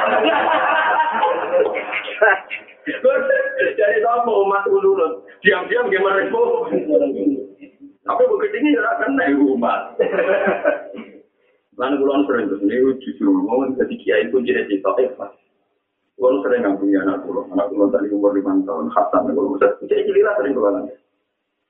[3.79, 5.23] Jadi apa umat ulurun?
[5.47, 6.43] Diam-diam gimana itu?
[8.07, 9.99] Tapi begitu ini ya kan naik umat.
[11.77, 15.35] Lalu kulon sering terus ini justru mau jadi kiai pun jadi cerita ikhlas.
[16.17, 19.77] Kulon sering nggak punya anak kulon, anak kulon tadi umur lima tahun, Hasan kulon bisa
[19.85, 20.89] jadi gila sering kulon.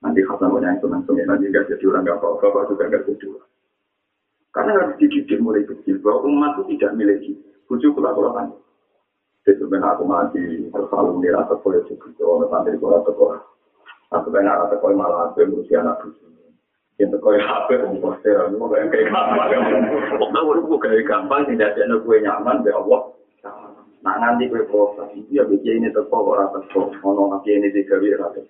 [0.05, 3.25] Nanti Hasan punya itu langsung nanti gak jadi orang gak apa-apa, bapak juga gak jadi
[3.33, 3.51] orang.
[4.53, 7.33] Karena harus dididik mulai kecil bahwa umat itu tidak miliki
[7.69, 8.49] kula kan.
[9.45, 13.41] Jadi sebenarnya aku mati harus selalu nira sekolah juga, orang santri kula sekolah.
[14.15, 16.31] Aku pengen arah sekolah malah aku yang berusia anak bujuk.
[16.97, 19.49] Yang sekolah HP, aku pasti aku mau kayak gampang.
[20.17, 23.01] Pokoknya aku kayak gampang, tidak ada kue nyaman, ya Allah.
[24.01, 26.57] Nah nanti kue proses, ya bikin ini teko orang
[27.05, 28.41] ono nanti ini digawe rata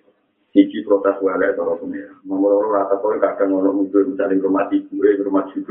[0.57, 2.09] Iki protes wale kalau punya.
[2.25, 5.69] Nomor orang rata kau kadang ngono muncul misalnya rumah ibu, rumah ibu.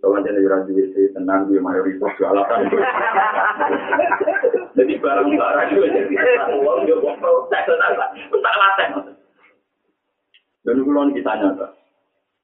[0.00, 2.40] Kalau ada yang rajin itu tenang dia mayoritas jualan.
[4.78, 6.14] Jadi barang-barang itu jadi
[6.56, 8.08] uang dia buat protes tenang lah.
[8.32, 8.88] Tak latih.
[10.64, 11.68] Dan kulon kita nyata.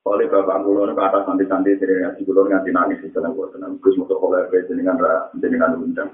[0.04, 3.72] Oleh bapak kulon ke atas santai-santai dari ngaji kulon nganti nangis di dalam kulon tenang.
[3.80, 5.00] Gus untuk oleh jenengan
[5.40, 6.12] jenengan undang.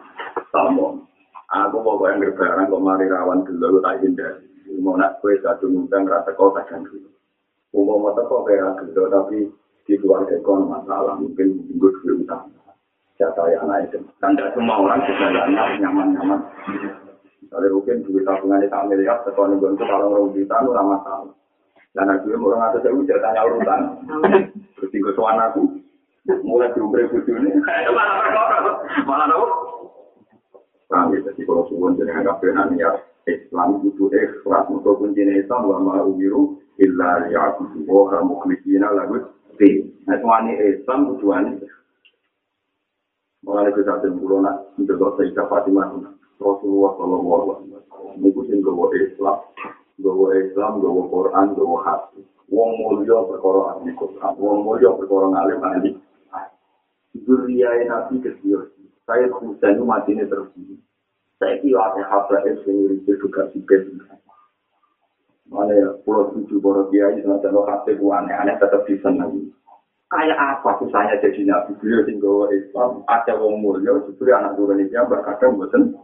[0.54, 1.08] Salam.
[1.50, 4.51] Aku pokoknya berbarang kok mari rawan dulu tak hindari.
[4.80, 7.08] Mau nak kue satu ngundang rasa kau tak kan dulu.
[7.72, 9.48] Umum mau teko kaya gitu, tapi
[9.88, 12.52] di keluarga kau masalah mungkin minggu dua utang.
[13.20, 13.98] Jatah yang lain itu.
[14.20, 15.28] Kan tidak semua orang juga
[15.80, 16.40] nyaman-nyaman.
[17.44, 21.34] Misalnya mungkin duit tabungan itu miliar, teko nih untuk kalau orang juta itu lama masalah.
[21.92, 23.80] Dan aku yang orang atas itu tanya urutan.
[24.80, 25.60] Terus tinggal suan aku.
[26.46, 27.50] Mulai diumre budu ini.
[27.60, 28.56] Malah?
[29.04, 29.46] Malah apa?
[30.92, 33.11] Nah, jadi kalau suwon jadi agak benar niat.
[33.26, 39.22] Islam itu ikhlas untuk kuncinya Islam wa ma umiru illa ya'budu wa mukhlisina lahu
[39.60, 39.94] din.
[40.08, 41.62] Nah, semuanya Islam tujuannya
[43.42, 45.90] Mulai ke satu bulan, mencoba Sayyidah Fatimah,
[46.38, 49.38] Rasulullah Sallallahu Alaihi Wasallam, mengikuti gawa Islam,
[49.98, 52.22] gawa Islam, gawa Quran, gawa hati.
[52.54, 55.90] Wong mulia perkara ahli Quran, wong mulia perkara ngalim ahli.
[57.18, 58.62] Zuriya Nabi kecil,
[59.10, 60.54] saya Husain mati ini terus
[61.42, 63.98] saya kira ada sendiri itu juga sipil.
[65.50, 69.26] Mana ya, pulau tujuh boros dia itu ada lo hati aneh-aneh tetap di sana.
[70.12, 74.84] kayak apa susahnya jadi nabi beliau sing gawa Islam ada wong mulya justru anak turun
[74.84, 75.96] itu yang berkadang boten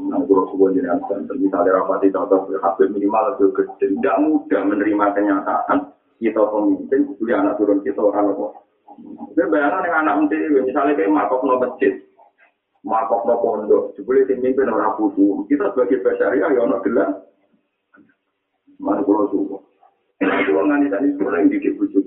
[0.00, 5.06] Nah, kalau sebuah jenengan banten, misalnya rapati contoh Habib minimal itu gede, tidak mudah menerima
[5.16, 5.78] kenyataan
[6.20, 8.46] kita pemimpin, kudu anak turun kita orang apa.
[9.32, 11.96] Itu bayangan yang anak menteri, misalnya kayak makok no masjid,
[12.80, 15.44] makok no pondok, jebule sing mimpin orang kudu.
[15.48, 17.10] Kita sebagai basyariah ya ono gelar.
[18.80, 19.56] Mana kalau suku.
[20.24, 22.04] Nah, kalau ngani tadi sekolah yang dikit bujuk.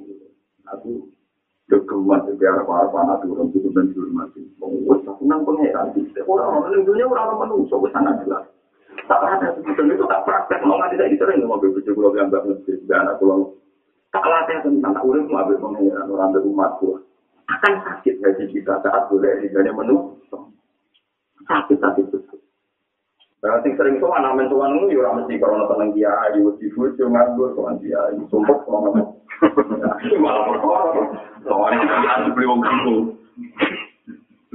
[0.73, 1.05] Aku
[1.69, 4.41] kegemat juga apa-apa anak turun itu dan dihormati.
[4.61, 5.93] Wes aku nang pengeran
[6.25, 8.45] Orang-orang dunia orang-orang manusia wes sangat jelas.
[9.05, 10.61] Tak ada sebetulnya itu tak praktek.
[10.65, 13.53] Mau nggak tidak sering ngomong bujuk kalau yang mbak masjid, anak pulau
[14.13, 17.01] tak latih tentang tak urip mau pengiran orang berumatku
[17.49, 20.12] akan sakit gaji kita saat boleh hingga menu
[21.47, 22.37] sakit sakit itu
[23.43, 27.51] Berarti sering soal namen soal itu ya mesti karena tenang dia ayu di bujuk nganggur
[27.59, 28.95] soal dia ayu sumpah soal
[30.23, 31.03] malah perkara
[31.43, 32.95] soalnya dia harus beli wong itu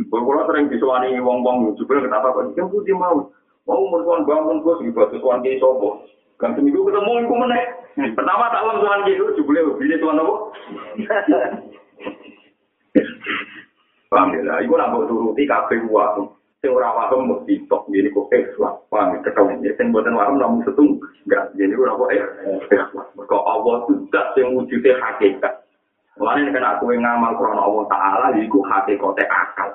[0.09, 2.55] Kalau sering disuani wong-wong, juga kenapa kok?
[2.55, 3.35] Kan putih mau.
[3.67, 6.07] Mau mertuan bangun, gue segitu sesuatu di sobo.
[6.39, 7.65] Kan seminggu ketemu, aku menek.
[8.15, 10.35] Pertama tak uang tuan gitu, jubule bini tuan apa?
[14.09, 16.38] Paham ya lah, iku nak mbok turuti kabeh wae.
[16.59, 18.75] Sing ora paham mbok ditok ngene kok ikhlas.
[18.91, 23.09] Paham ketemu ya sing boten paham namun setung enggak jadi ora kok ikhlas.
[23.15, 25.55] Mergo Allah tidak sing wujude hakikat.
[26.19, 29.71] Mulane nek aku ngamal krana Allah taala iku hakikate akal.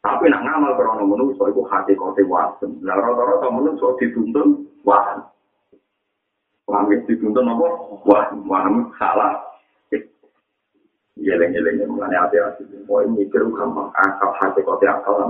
[0.00, 2.72] Tapi nak ngamal krana manusa iku hakikate wasem.
[2.80, 5.28] Lah rata-rata manusa dituntun wasem.
[6.64, 7.66] Paham ya, dituntun apa?
[8.04, 9.47] Wah, paham salah.
[11.18, 12.62] Geleng-geleng mulanya hati-hati.
[12.86, 15.28] Mau mikir gampang akal hati kau akal lah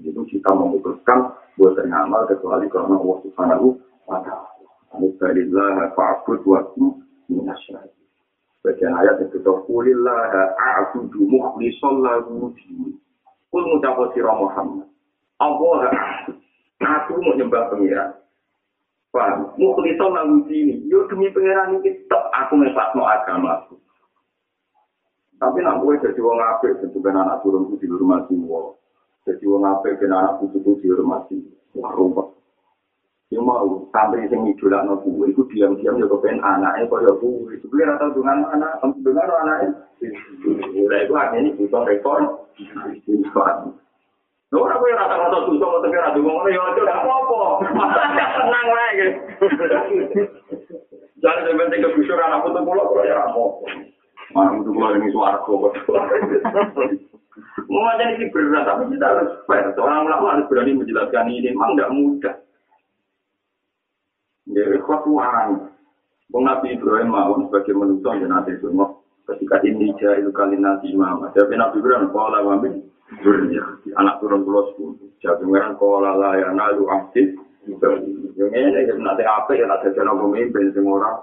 [0.00, 3.66] Itu kita memutuskan buat ngamal kecuali karena Allah Subhanahu
[4.08, 4.48] wa taala.
[4.88, 6.64] Alhamdulillah fa'bud wa
[7.28, 7.92] minasyari.
[8.64, 12.96] Bagian ayat itu tuh kulillah a'budu mukhlishan lahu din.
[13.52, 14.88] Kul ngucap sira Muhammad.
[15.44, 15.92] Allah
[16.80, 18.16] aku mau nyembah pengiran.
[19.12, 19.52] Paham?
[19.60, 20.88] Mukhlishan lahu din.
[20.88, 23.76] Yo demi pengiran iki tok aku ngepakno agama aku.
[25.38, 28.74] Tapi nak gue jadi wong apik, kan anak turun itu dihormati wong.
[29.22, 31.38] Jadi wong apik kan anak putu itu dihormati.
[31.78, 32.34] Wah rumput.
[33.28, 34.98] Yang mau sampai sing idolak no
[35.28, 37.54] itu diam-diam ya kepen anaknya kok ya gue.
[37.54, 39.70] Itu gue rata dengan anak, dengan anaknya.
[40.74, 42.18] Mulai itu hanya ini butuh rekor.
[44.48, 47.40] Lho ora kowe rata-rata susah kok tekan adu ngono ya aja gak apa-apa.
[48.40, 49.12] Tenang wae gitu.
[51.20, 53.92] Jangan sampai tinggal busur anak putu pulau ya apa-apa.
[54.36, 55.52] Mana itu keluar ini suaraku.
[57.68, 59.70] Mau macam ini berat, tapi kita harus fair.
[59.76, 61.52] Seorang ulama harus berani menjelaskan ini.
[61.52, 62.34] Memang tidak mudah.
[64.48, 65.68] Ya, ikhlas suaranya.
[66.28, 68.92] Bung Nabi Ibrahim mau sebagai manusia yang nanti semua.
[69.28, 71.24] Ketika ini jahil kali nanti imam.
[71.32, 72.84] Tapi Nabi Ibrahim, kalau wamin,
[73.96, 74.96] anak turun pulau sepuluh.
[75.20, 77.32] Jadi mereka kalau layan lalu aktif.
[77.68, 81.16] Yang ini, nanti apa ya, ada jalan pemimpin semua orang.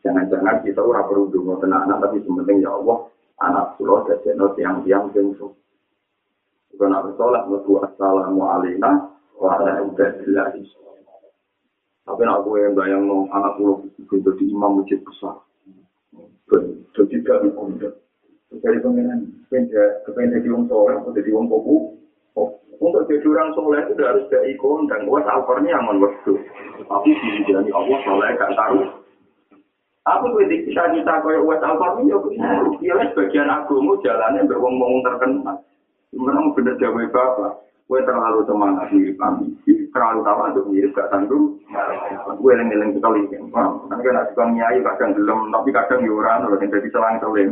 [0.00, 3.04] Jangan-jangan kita ora perlu dungo anak tapi sementing ya Allah,
[3.44, 5.52] anak pulau jadi tiang-tiang jengsu.
[6.72, 10.62] Jika nak bersolat, berdoa assalamu alaikum wa ala ibadillahi
[12.08, 15.36] Tapi nak gue yang bayang no, anak pulau itu jadi imam masjid besar.
[16.96, 17.94] Jadi gak dikondak.
[18.50, 21.76] Dari pengenan, kepengen jadi orang soleh atau orang kopu.
[22.80, 26.34] Untuk jadi orang soleh itu harus ikon dan gue alfarnya aman waktu.
[26.88, 28.99] Tapi di jalan Allah soleh gak taruh.
[30.10, 32.18] Aku tuh di kita kita kaya wes alfa ya
[32.82, 35.62] ya sebagian agama jalannya berwong-wong terkenal.
[36.10, 37.70] Memang bener jawab bapak.
[37.90, 39.50] Kue terlalu semangat mirip kami,
[39.90, 41.58] terlalu tahu untuk mirip gak tanggung.
[42.38, 43.50] Kue eleng-eleng sekali kan.
[43.50, 47.50] Karena kan suka nyai kadang gelem, tapi kadang yuran loh yang jadi selang seling.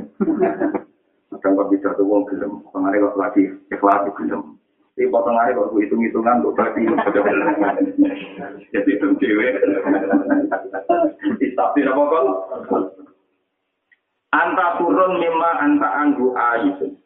[1.34, 4.57] Kadang kok bisa tuh wong gelem, pengaruh kok lagi ikhlas gelem.
[4.98, 6.82] Di potongannya kok hitung-hitungan kok berarti
[8.74, 9.54] jadi itu cewek.
[11.54, 12.26] Tapi apa kok?
[14.34, 16.98] Anta turun mima anta anggu ayu.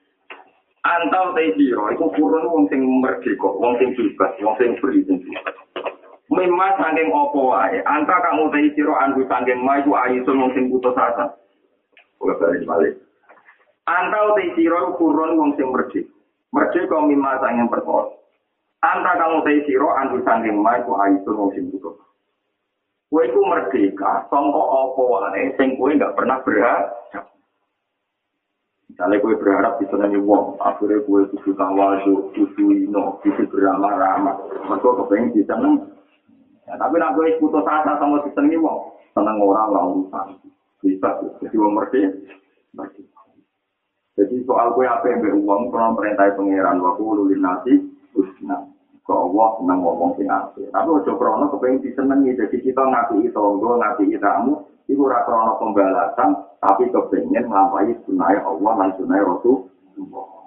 [0.89, 5.05] Anta te siro, iku turun wong sing merdeka, wong sing bebas, wong sing free.
[6.33, 7.77] Mima sangking opo wae.
[7.85, 11.37] Anta kamu te siro anggu sangking ma iku ayu wong sing putus asa.
[12.25, 12.95] Oke, balik balik.
[13.85, 16.22] Anta te siro turun wong sing merdeka.
[16.53, 18.13] Merdeka mima sangking perkara.
[18.85, 21.91] Anta kamu te siro anggu sangking ma iku ayu wong sing asa.
[23.13, 26.89] Kue itu merdeka, songko opo wae, sing kue nggak pernah berharap.
[28.89, 34.37] Misalnya kue berharap bisa nyanyi wong, akhirnya kue kudu tawadu, kudu ino, kudu beramah-ramah.
[34.65, 35.93] Mereka kepengen bisa neng.
[36.65, 40.27] Ya, tapi nak kue putus asa sama sistem ini wong, seneng orang lah urusan.
[40.81, 43.12] Bisa, jadi wong merdeka.
[44.13, 47.75] Jadi soal kue apa yang beruang, kalau perintah pangeran waktu lulin nasi,
[48.13, 48.69] usna.
[49.03, 50.29] Ke Allah senang ngomong sing.
[50.29, 52.39] Tapi ojo krono kepengen disenengi.
[52.39, 58.73] Jadi kita ngati tonggo, ngati tamu, itu ora krono pembalasan, tapi kepengen melampai sunai Allah
[58.79, 59.67] dan sunai Rasul.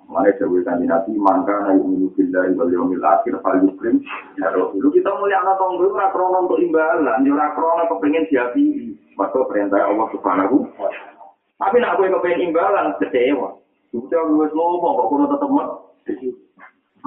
[0.06, 4.06] Mana jauh kan nabi mangka nabi umil dari wal yomil akhir fal yukrim
[4.38, 4.94] ya Rasul.
[4.94, 8.66] Kita mulia anak tonggo ora krono untuk imbalan, ora krono kepengen diapi.
[9.18, 10.75] Maka perintah Allah Subhanahu
[11.56, 13.56] Tapi nak gue kepengen imbalan, kecewa.
[13.96, 15.70] Sudah gue ngomong, kok gue tetap mat.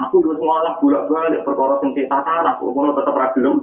[0.09, 3.59] Aku gue ngalah bolak balik perkara sing tak tanah, kok gue tetap ragilum.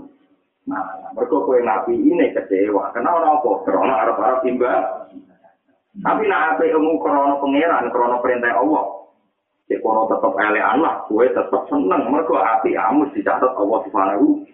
[0.65, 2.93] Nah, mereka gue nabi ini kecewa.
[2.93, 3.51] Karena orang apa?
[3.65, 4.81] Karena arab arab imbal.
[5.95, 8.85] Tapi nak apa ilmu krono pangeran, krono perintah Allah.
[9.65, 12.13] Cek kono tetap ele Allah, gue tetap seneng.
[12.13, 14.45] Mereka hati amus dicatat Allah Subhanahu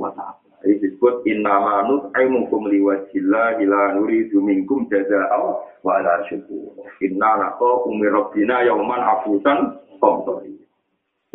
[0.00, 0.45] wa Ta'ala.
[0.64, 5.44] Disebut inna manut aimukum liwajillah ila nuri dumingkum jaza'aw
[5.84, 6.80] wa ala syukur.
[7.04, 10.56] Inna nako umirobbina yauman afusan komtori.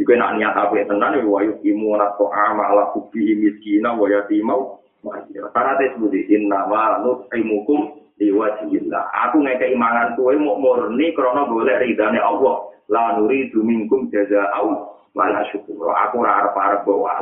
[0.01, 4.81] Jika nak niat apa tenan ya wayu imu nako ama ala kubihi miskina wa yatimau.
[5.05, 9.03] Karena itu disebut inna manut aimukum liwajillah.
[9.29, 12.73] Aku ngekei mangan kue mau murni krono boleh ridhani Allah.
[12.89, 14.67] La nuri dumingkum jaza'aw
[15.13, 15.93] wa ala syukur.
[16.09, 17.21] Aku rarap-rarap bawa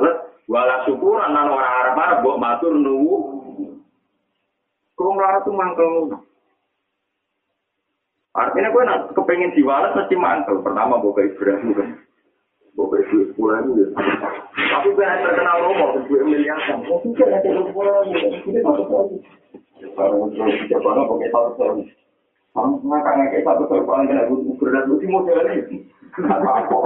[0.50, 3.16] wala syukuran nang ora arep-arep mbok matur nuwu
[4.98, 5.94] kok ora tuh mangkel
[8.30, 10.62] Artinya gue nak kepengen diwales mesti mantel.
[10.62, 11.90] Pertama boga Ibrahim kan.
[12.78, 13.88] Boga sepuluh ribu ya.
[14.54, 16.86] Tapi gue hanya terkenal romo, gue miliaran.
[16.86, 18.30] Gue pikir ada duit sepuluh ribu.
[18.48, 19.18] Ini satu kali.
[19.82, 21.84] Sekarang gue pikir banget pakai satu kali.
[22.54, 25.78] Sama ngakak ngakak satu kali paling kena gue berat gue sih model ini.
[26.22, 26.78] Apa-apa.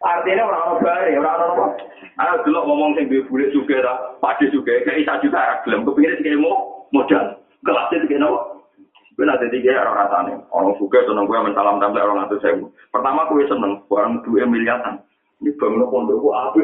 [0.00, 1.72] Artinya orang-orang bare, orang-orang
[2.20, 5.88] Ayo delok ngomong sing duwe bulik juga ta, pade juga kayak isa juta ra gelem
[5.88, 7.40] kepengin sing mau modal.
[7.64, 8.60] Kelasnya sing nopo?
[9.16, 10.36] Gue nanti tiga orang rasanya.
[10.52, 12.60] Orang suka seneng gue mensalam tampil orang itu saya.
[12.92, 15.00] Pertama gue seneng, orang dua miliaran.
[15.40, 16.60] Ini bangun pondok gue apa?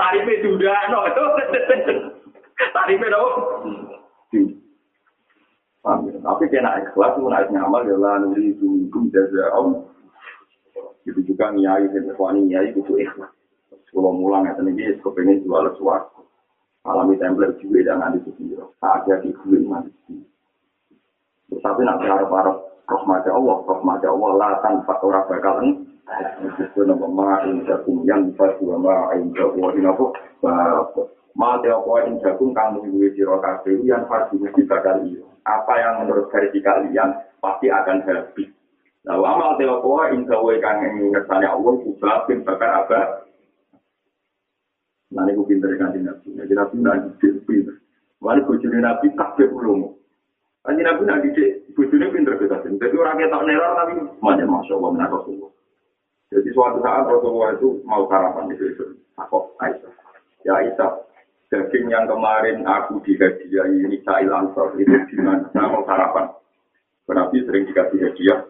[0.00, 0.98] Tarifnya sudah, no.
[2.76, 3.22] Tarifnya no.
[6.20, 9.82] Tapi kena ikhlas, naik nyamal, ya lah, nuri itu, itu, jaza, om.
[11.02, 13.32] Itu juga nyai, nyai, itu ikhlas.
[13.92, 16.24] Kalau mulang ya ini kepengen jual sesuatu.
[16.82, 18.56] Alami tempel juga jangan di sini.
[18.80, 20.16] Saatnya di gue mati.
[21.52, 22.56] Tapi nak berharap-harap
[22.88, 25.56] rahmat Allah, rahmat Allah lah tanpa orang bakal
[26.58, 30.06] itu nama ma'in jagung yang fadu ma'in jagung ini apa?
[30.42, 33.38] Apa yang jagung kamu gue siro
[33.86, 35.22] yang fadu mesti bakal iya.
[35.46, 38.50] Apa yang menurut versi kalian pasti akan habis.
[39.02, 40.78] Nah, amal teopoa insya Allah kang
[41.10, 43.08] ngertanya Allah, juga bakal abad
[45.12, 46.32] Nah, ini pinter kan nabi.
[46.40, 47.76] Jadi nabi nak didik pinter.
[48.24, 49.92] Wali bujuni nabi kabeh ulung.
[50.64, 52.72] Nanti nabi nak didik bujuni pinter kita sih.
[52.80, 53.94] Jadi orang kita neror tapi
[54.24, 55.52] macam masya Allah menarik Rasulullah.
[56.32, 58.84] Jadi suatu saat Rasulullah itu mau sarapan itu itu.
[59.20, 59.92] Aku Aisyah.
[60.48, 60.92] Ya Aisyah,
[61.52, 65.44] daging yang kemarin aku dihadiahi Nisa Ilansor itu di mana?
[65.52, 66.32] Saya mau sarapan.
[67.12, 68.40] Nabi sering dikasih hadiah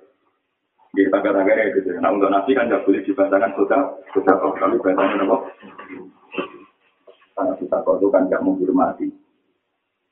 [0.93, 1.89] di tangga-tangganya gitu.
[2.05, 3.81] Nah untuk nasi kan nggak boleh dibantahkan sudah,
[4.13, 5.37] sudah kalau bantahkan apa?
[7.33, 9.09] Karena kita kau itu kan gak menghormati.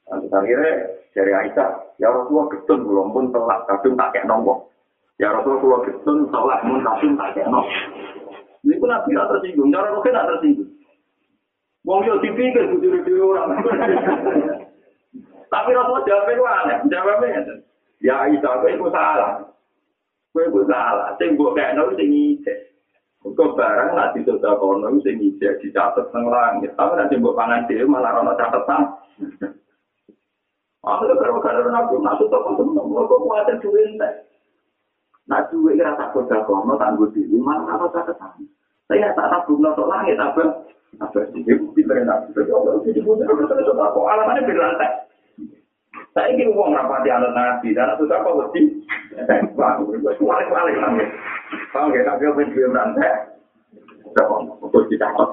[0.09, 0.73] Nah, akhirnya
[1.13, 4.73] dari Aisyah, ya Rasulullah getun belum pun telak, kadung tak kayak nombok.
[5.21, 7.77] Ya Rasulullah getun telak pun kadung tak kayak nombok.
[8.65, 10.71] Ini pun nabi tak tersinggung, cara rohnya tak tersinggung.
[11.85, 13.57] Wong yo dipikir bujur di orang.
[15.53, 17.41] Tapi Rasulullah jawabnya aneh, jawabnya
[18.01, 19.50] ya Aisyah, itu salah.
[20.31, 22.71] Gue itu salah, sing kayak nombok sing ngicek.
[23.21, 26.73] Kok barang nak ditutup kono sing ijek dicatet nang langit.
[26.73, 28.97] Tapi nanti mbok pangan dhewe malah ana catetan.
[30.81, 34.25] Aku karo karo nabi masuk toko temen kok kuwatir duwe entek.
[35.29, 38.41] Nah duwe ora tak kono tak nggo dhewe malah ana catetan.
[38.89, 40.65] Saya tak tabung nang langit apa?
[41.05, 42.33] Apa sih ibu pinter nabi.
[42.33, 44.49] Jadi Allah itu dibunuh terus kok alamane.
[46.11, 48.63] Saya ingin uang rapati anak nabi, dan itu apa mesti?
[49.55, 51.05] Wah, balik-balik lagi.
[51.71, 53.11] Kalau nggak tapi apa yang dia berantai?
[54.59, 55.31] Untuk dicatat.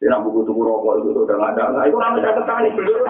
[0.00, 1.64] Dia buku tuku rokok itu udah nggak ada.
[1.76, 3.04] Nah, itu namanya catat tani, belum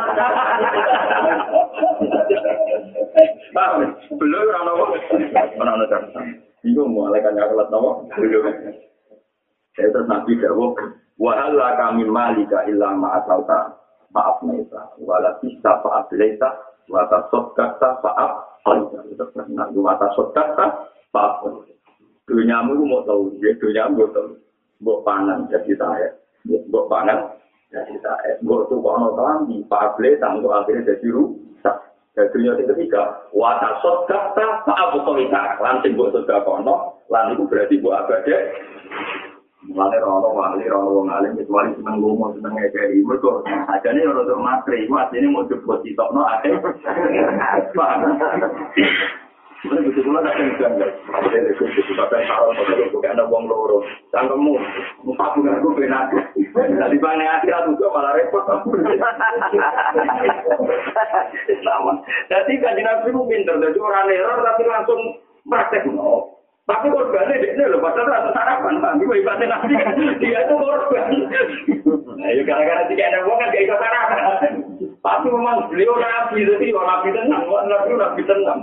[4.17, 4.85] Belum orang apa?
[5.55, 6.25] Mana ada catat
[6.65, 7.91] Itu mau alaikan ya kelat nama?
[8.17, 8.45] Belum.
[9.79, 10.75] Saya terus nabi jawab,
[11.21, 13.77] wahalla kami malika illa ma'asauta
[14.11, 16.51] maaf neta wala bisa faat leta
[16.91, 18.33] wata sot kata faat
[18.67, 21.43] alita itu pernah wata sot kata faat
[22.31, 24.39] dunia mu mau tahu dia dunia mu tahu.
[24.81, 26.09] Buat panen jadi saya
[26.47, 27.19] buat panen
[27.69, 29.13] jadi saya buat tuh kono
[29.51, 31.77] di faat leta untuk akhirnya jadi rusak.
[32.11, 35.63] Gadunya yang ketiga, wata sodakta fa'abu kolita.
[35.63, 38.35] Lan sing buat sodakono, lan itu berarti buat abade.
[39.61, 43.05] Mulane rono wali, rono wong alim, itu wali seneng lomo, seneng ngekei.
[43.05, 46.49] Mereka, aja nih orang untuk matri, itu aslinya mau jebot di tokno, ada.
[49.61, 50.97] Mulai begitu pula tak kencang guys.
[51.13, 54.57] Ada yang begitu, tapi kalau pada lu kayak ada uang loro, cangkemmu,
[55.05, 56.09] empat bulan gue benar.
[62.33, 65.01] Jadi nabi itu pinter, jadi orang error tapi langsung
[65.45, 65.85] praktek.
[66.71, 69.75] Tapi korbannya dia loh, padahal rasa sarapan, tapi gue ibadah nabi
[70.23, 71.07] dia itu korban.
[72.15, 74.53] Nah, ya gara-gara tiga ada uang kan gak ikut sarapan.
[75.03, 78.61] Tapi memang beliau nabi, jadi orang nabi tenang, orang nabi nabi tenang.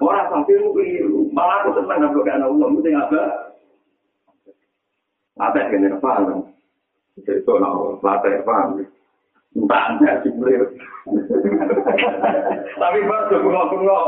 [0.00, 3.20] Orang sampai keliru, malah aku senang kalau gak ada uang, mesti apa?
[5.36, 6.48] Apa yang kena paham?
[7.20, 8.40] Itu nak latih.
[9.56, 10.68] Entah anda sih beliau.
[12.76, 14.04] Tapi baru bengok-bengok.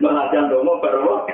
[0.00, 1.28] Melatihan domo baru.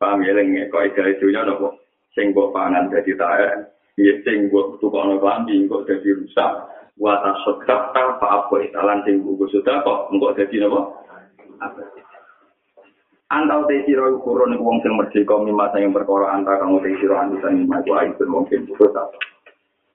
[0.00, 0.66] Paham ya, lengi.
[0.72, 1.76] Kau ida itunya nopo.
[2.16, 3.48] Sing buat pangan jadi tae.
[4.00, 6.52] Iya sing buat tukang lambi kok jadi rusak.
[7.00, 10.10] Wata sodak tanpa apa italan sing buku sudah kok.
[10.10, 11.00] Engkau jadi nopo.
[13.30, 17.62] Antau te siro ukuran wong sing merdeka mimasa yang perkara antara kamu te siro antusan
[17.62, 19.14] mimasa itu aibun mungkin putus apa.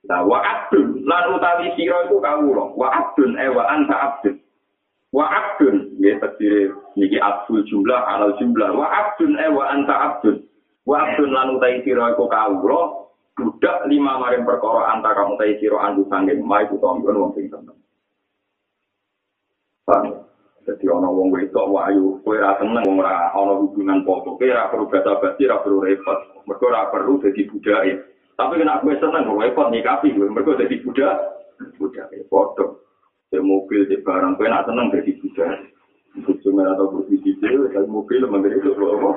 [0.05, 2.71] Nah, wa abdun, lan utawi siro itu kawula.
[2.77, 4.39] Wa abdun, eh wa anta abdun.
[5.15, 8.75] Wa abdun, ya terdiri niki abdul jumlah, alal jumlah.
[8.75, 10.43] Wa abdun, eh wa anta abdun.
[10.83, 13.07] Wa abdun lan utawi siro itu kawula.
[13.35, 16.43] Budak lima maring perkara antara kamu te siro antu sangin.
[16.43, 17.79] Ma itu tombon wong sing seneng.
[19.87, 20.27] Paham?
[20.67, 24.67] Jadi ana wong wedok wayu, kowe ra seneng wong ora ana hubungan foto, kowe ora
[24.67, 26.19] perlu basa-basi, ora perlu repot.
[26.43, 27.93] Mergo ora perlu dadi budake.
[28.35, 31.15] Tapi kena kowe seneng kok repot nikapi kowe, mergo dadi budak.
[31.79, 32.84] Budake foto.
[33.35, 35.75] Di mobil, di barang, kowe nak seneng dadi budak.
[36.39, 39.09] Cuma atau berbisnis itu, kalau mobil memberi itu apa?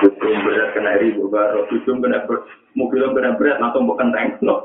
[0.00, 2.24] Betul berat kena ribu baru, betul kena
[2.72, 4.64] mobil kena berat langsung tank no.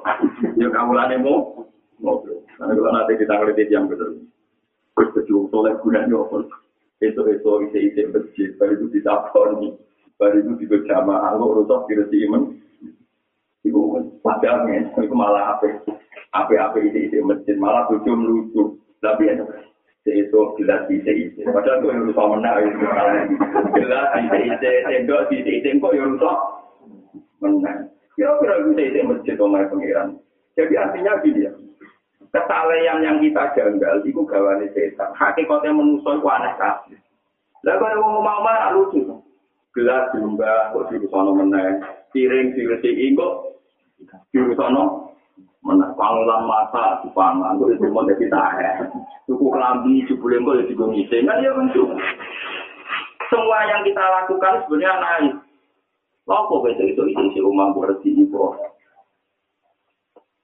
[0.55, 1.67] Ya kamu lane mau
[1.99, 2.39] mobil.
[2.55, 4.23] Karena kalau nanti kita ngeliat yang betul.
[4.95, 6.47] Terus kecil soleh gunanya apa?
[7.03, 9.75] Itu itu isi isi masjid, baru itu ditaponi,
[10.15, 12.55] baru itu juga jamaah, lo rusak kira si iman.
[13.67, 13.79] Ibu
[14.23, 15.83] padangnya, itu malah apa?
[16.33, 18.81] Apa-apa isi isi masjid, malah tujuh lucu.
[19.05, 19.37] Tapi ya,
[20.09, 21.41] itu jelas isi isi.
[21.45, 22.57] Padahal itu yang rusak menang,
[23.77, 26.37] jelas isi isi, tendok isi isi, kok yang rusak
[27.37, 27.79] menang.
[28.17, 30.17] Kira-kira isi isi masjid, omai pengiran.
[30.57, 31.51] Jadi artinya gini ya,
[32.33, 35.13] kesalehan yang kita janggal itu gawane setan.
[35.13, 36.97] Hakikatnya manusia itu aneh kabeh.
[37.63, 39.05] Lah kok wong mau marah lucu.
[39.73, 41.81] Gelas diumbah kok dirusono meneh.
[42.09, 43.33] Piring diresi kok
[44.33, 45.12] dirusono
[45.63, 45.89] meneh.
[45.95, 48.69] Pangulan mata dipangan kok itu mau dadi tahe.
[49.25, 51.23] Tuku kelambi jebule kok ya digo ngising.
[51.25, 51.83] Kan ya lucu.
[53.31, 55.33] Semua yang kita lakukan sebenarnya naik.
[56.23, 58.39] Lopo besok itu isi rumah berarti itu.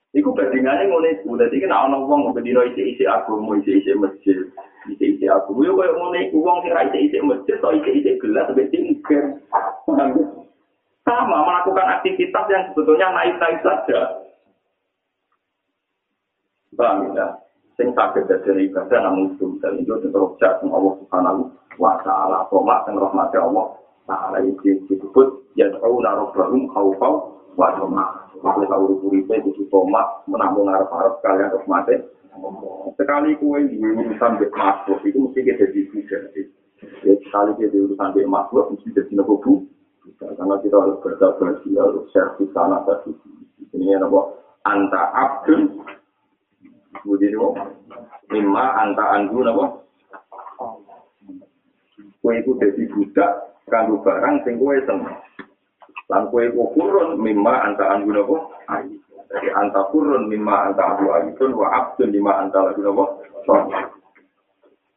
[0.09, 1.37] Iku bandingannya ngono iku.
[1.37, 4.41] Dadi kan ana wong bendina isi-isi agama, isi-isi masjid,
[4.89, 5.61] isi-isi agama.
[5.61, 9.37] Yo koyo ngono iku wong sing ra isi-isi masjid, to isi-isi gelas sampai tinggal.
[11.05, 14.28] Sama melakukan aktivitas yang sebetulnya naik-naik saja.
[16.79, 17.27] Paham ya?
[17.75, 21.41] Sing sakit dari ibadah namun itu dan itu terus sama Allah Subhanahu
[21.75, 22.47] wa taala.
[22.47, 23.75] Koma dan rahmatnya Allah
[24.07, 25.27] taala itu disebut
[25.59, 27.15] ya tahu naruh barum kau kau
[27.59, 28.31] wa tamah.
[28.39, 31.99] Kalau tahu uripe itu tomat menambung arep-arep kalian mati.
[32.95, 36.23] Sekali kue di urusan bek makhluk itu mesti kita budak.
[37.03, 39.53] Ya sekali kita di urusan bek makhluk mesti jadi nopo bu.
[40.15, 43.11] Karena kita harus bersabar, kita harus servis sana tadi.
[43.75, 45.83] Ini ya nopo anta abdun.
[47.05, 47.55] Budi nopo
[48.33, 49.65] lima anta andu nopo.
[52.19, 53.31] Kue itu jadi budak
[53.71, 55.17] kanggo barang sing kue seneng.
[56.09, 58.97] lan kue kurun mimma anta nopo ayi
[59.29, 63.05] jadi anta kurun mimma anta anu ayi pun wa abdun mimma anta anu nopo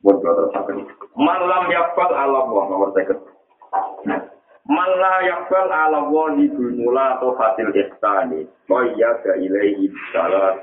[0.03, 3.19] buat brother sakit malam yakfal ala wa nomor seket.
[4.63, 8.47] Mala yakfal ala wa di bunula atau fatil ihsani.
[8.71, 10.57] Kaya ga ilaihi salah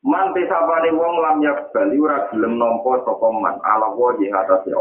[0.00, 3.60] Man tisapane wong lam yakbal ora gelem nampa sapa man.
[3.60, 4.72] Ala wa di atase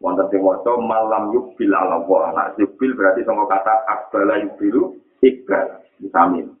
[0.00, 5.84] wonten sing maca malam yubil ala wa nak yubil berarti sama kata akbala yubilu ikbal
[6.00, 6.56] vitamin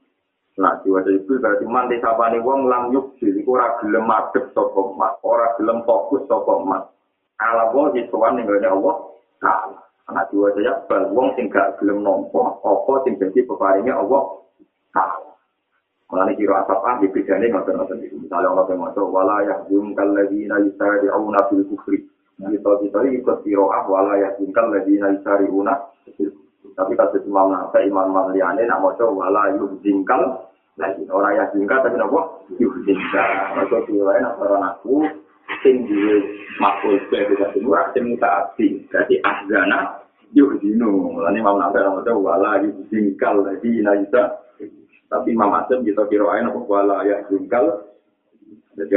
[0.60, 5.16] nah diwaca yubil berarti mandi sapane wong lam yubil iku ora gelem madhep sapa mat
[5.24, 6.92] ora gelem fokus sapa mat
[7.40, 8.96] ala wa disuwan ning ngene Allah
[9.40, 9.80] taala.
[10.12, 14.36] Anak diwaca ya bal wong sing gak gelem nampa apa sing dadi peparinge Allah
[14.92, 15.29] taala
[16.10, 18.18] Mulane kira asap ah bedane ngoten-ngoten iki.
[18.18, 22.02] Misale ana sing maca wala yahzum kalladzina yusari'una fil kufri.
[22.34, 25.74] Kita kita ikut kira ah wala yahzum kalladzina yusari'una
[26.70, 30.48] Tapi kata Imam Nafi, Imam Maliane nak maca wala yuhzingkal
[30.80, 32.20] lagi orang yang singkat tapi apa?
[32.58, 33.30] Yuhzingkal.
[33.54, 35.06] Maka kira nak orang aku
[35.62, 36.14] sing duwe
[36.58, 38.66] makul sebagai tidak semua sing mutaati.
[38.90, 39.78] Berarti ahzana
[40.34, 41.14] yuhzinu.
[41.14, 44.49] Mulane Imam Nafi maca wala yuhzingkal ladzina yusari'una
[45.10, 47.90] Tapi Imam Asim kita kirain apa wala ya jungkal.
[48.78, 48.94] Jadi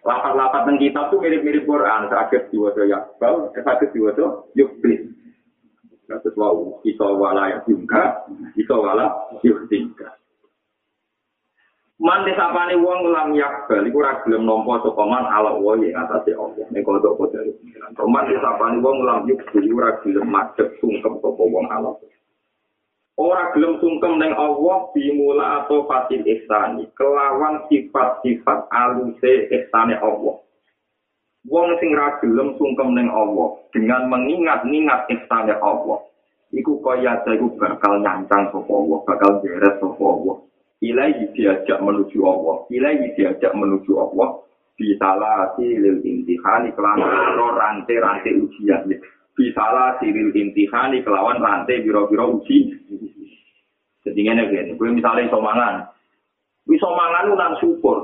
[0.00, 2.08] lapat-lapat tentang kitab tuh mirip-mirip Quran.
[2.08, 5.04] Sakit diwasa yakbal, sakit diwasa yukbis.
[6.08, 8.24] Terus wau kita wala ya jungkal,
[8.56, 9.12] kita wala
[9.44, 10.16] yuktingka.
[12.00, 16.32] Man desapane wong lam yakbal iku ora gelem nampa sapa man ala wa ing atase
[16.32, 16.64] Allah.
[16.72, 17.44] Nek kodok kodok.
[18.08, 21.92] Man desapane wong lam yukbal ora gelem madhep sungkem sapa wong ala.
[23.20, 26.88] Ora gelem sungkem ning Allah bimula atau fasil ihsani.
[26.96, 30.40] Kelawan sifat-sifat aluse ihsane Allah.
[31.44, 36.00] Wong sing ra gelem sungkem ning Allah dengan mengingat-ingat ihsane Allah
[36.50, 40.36] iku kaya iku bakal nyancang sapa Allah bakal jeres sapa Allah.
[40.80, 44.40] Ilahi diajak menuju Allah ilahi diajak menuju Allah.
[44.80, 47.04] Bisalati lil intihani kelan
[47.36, 48.88] rantai-rantai ujian
[49.40, 52.76] bisalah siril intihani kelawan rantai biro-biro uji.
[54.04, 55.88] Jadi ini kan, gue misalnya iso mangan,
[56.68, 57.98] iso mangan itu nang syukur.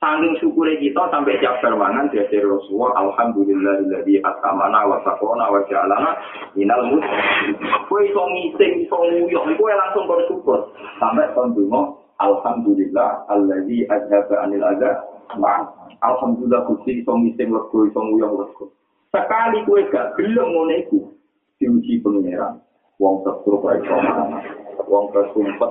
[0.00, 5.64] Saking syukur kita sampai tiap mangan dia dari Rasulullah, Alhamdulillah di atamana wa sakona wa
[5.64, 6.12] jalana
[6.56, 7.04] inal mus.
[7.88, 10.68] Gue iso ngising, iso nguyok, gue langsung bersyukur.
[11.00, 15.00] Sampai tondungo, Alhamdulillah alladzi adzaba anil adza.
[16.04, 18.64] Alhamdulillah kusti iso ngising lego iso nguyok lego.
[19.14, 20.98] Sekali kue gak gelem ngono iku
[21.62, 22.58] diuji pangeran.
[22.98, 23.94] Wong terus ora iso
[24.90, 25.70] Wong kesumpet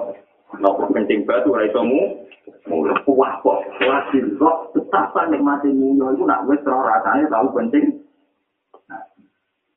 [0.64, 2.24] nopo penting batu ora iso mu.
[2.64, 8.00] Mulai kuah kok, lagi kok betapa nikmati munyo itu nak wis ora rasane tau penting.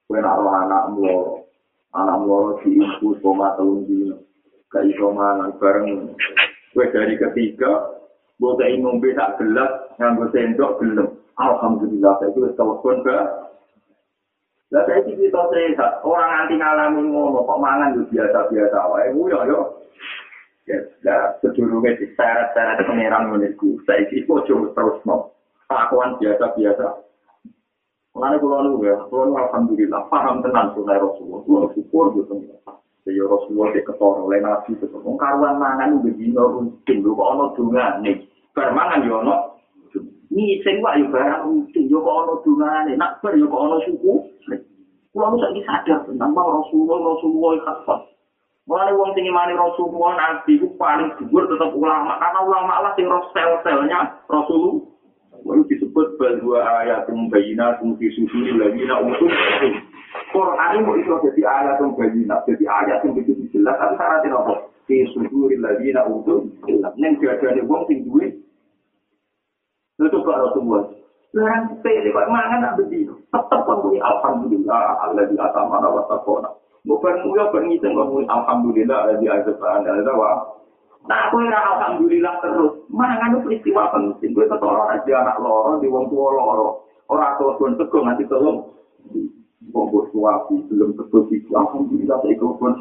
[0.06, 1.42] Kue roh anak mlo,
[1.90, 4.16] anak mlo di ibu sama tahun dino.
[4.70, 6.14] Gak iso mangan bareng.
[6.70, 7.96] Kue dari ketiga,
[8.36, 11.08] Bote ngombe tak gelas, nganggo sendok gelem.
[11.40, 13.16] Alhamdulillah, saya itu telepon ke
[14.74, 19.60] Lah saya kita sehat, orang anti ngalami ngono kok mangan yo biasa-biasa wae yo yo.
[20.66, 25.30] Ya, lah sedurunge diseret-seret pengeran ngene iku, saiki kok coba terus no.
[25.70, 26.98] Pakuan biasa-biasa.
[28.18, 31.40] Mulane kula nu ya, kula alhamdulillah paham tenan sunah Rasulullah.
[31.46, 32.34] Kula syukur gitu.
[33.06, 38.26] Ya Rasulullah ke ketara oleh nabi tetep wong karuan mangan begini rutin kok ana dungane.
[38.50, 39.55] Bar mangan yo ono
[40.26, 44.14] Ngising wae yo barang rutin yo kok ana dungane, nak bar yo kok ana suku.
[45.14, 48.00] Kulo sak iki sadar tentang bahwa Rasulullah Rasulullah kafat.
[48.66, 53.06] Mulane wong sing imani Rasulullah nabi ku paling dhuwur tetep ulama karena ulama lah sing
[53.06, 54.82] roh sel-selnya Rasulullah.
[55.46, 59.30] Lalu disebut bahwa ayat bayina fi suduri lagi nak utuh.
[60.34, 63.78] Quran itu itu jadi ayat bayina, jadi ayat yang begitu jelas.
[63.78, 64.54] Tapi syaratnya apa?
[64.90, 66.42] Fi suduri lagi nak utuh.
[66.98, 68.45] Neng ada wong sing duwe
[69.97, 70.92] Itu kok Rasulullah.
[71.32, 73.12] Sekarang sepele, kok mangan nak begini.
[73.32, 76.51] Tetap ngomongin Alhamdulillah, Allah di atas mana wa takona.
[76.86, 80.57] Bukan muya perngitan ngomongin Alhamdulillah, Allah di atas mana wa
[81.07, 82.82] Nah, aku ora alhamdulillah terus.
[82.90, 84.34] Mangan itu peristiwa penting.
[84.34, 86.82] Gue ketolong aja anak loro di wong tua loro.
[87.07, 88.74] Orang tua pun teguh nanti tolong.
[89.70, 91.47] Wong tua belum teguh itu.
[91.55, 92.74] Alhamdulillah saya ikut pun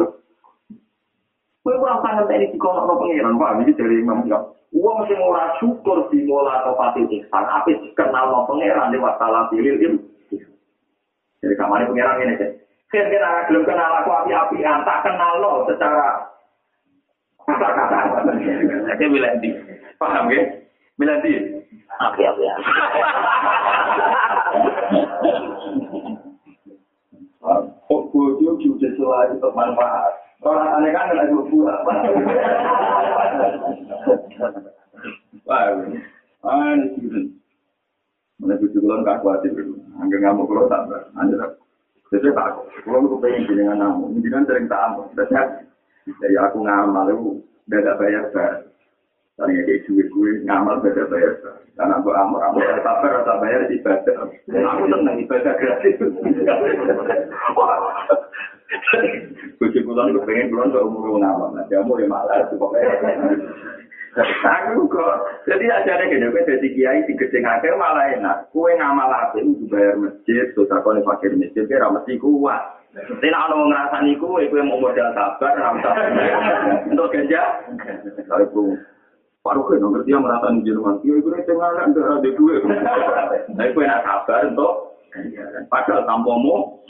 [1.66, 1.74] teguh.
[1.74, 3.66] Gue kurang sangat ini di kolok pengiran, Pak.
[3.66, 4.53] Ini dari Imam Syaf.
[4.76, 9.47] Uang sing ora syukur di mola atau pati ihsan, apa kenal no pangeran lewat salah
[9.47, 9.97] pilih ini.
[11.39, 12.49] Jadi kamar pangeran ini sih.
[12.91, 16.28] Kan kita belum kenal aku api-api, tak kenal lo secara
[17.47, 17.97] kata-kata.
[18.99, 19.49] Saya bilang di,
[19.95, 20.43] paham ya?
[20.99, 21.32] Bilang di,
[21.95, 22.43] api-api.
[27.86, 30.24] Kok bodoh juga selalu bermanfaat.
[30.45, 31.77] Orang aneh kan lagi berbuat.
[35.45, 35.73] Wah,
[36.45, 36.73] ah,
[38.45, 39.79] ini cucu kulon gak khawatir dulu.
[39.97, 41.01] Angger ngamuk kulon tak ber.
[41.17, 41.41] Anjir.
[42.13, 42.61] Jadi tak.
[42.85, 44.13] Kulon aku pengen dengan namu.
[44.13, 45.09] Ini kan sering tak amu.
[45.17, 48.64] Jadi aku ngamal itu beda bayar ber.
[49.36, 51.36] Tadi kayak duit gue ngamal beda bayar.
[51.75, 54.31] Karena aku amur amur tak ber tak bayar ibadah.
[54.47, 55.99] Aku seneng ibadah gratis.
[59.59, 61.51] Cucu kulon aku pengen kulon ke umur ngamal.
[61.51, 62.95] Nah, kamu ya malah pokoknya.
[64.15, 68.47] Aku kok, jadi aja ada gini, gue jadi kiai di gede ngake malah enak.
[68.55, 72.63] Kue ngamal apa itu bayar masjid, susah kau fakir masjid, kira mesti kuat.
[72.95, 75.91] Tapi nak mau ngerasa niku, gue mau modal sabar, ramsa.
[76.88, 77.43] Untuk ganja,
[78.31, 78.79] kalau
[79.45, 81.05] Pak Rukin, ngerti yang merasa di Jerman.
[81.05, 82.61] Iya, gue tengah kan, gak ada duit.
[82.65, 84.97] Nah, gue enak sabar, untuk.
[85.69, 86.81] Padahal tampomu,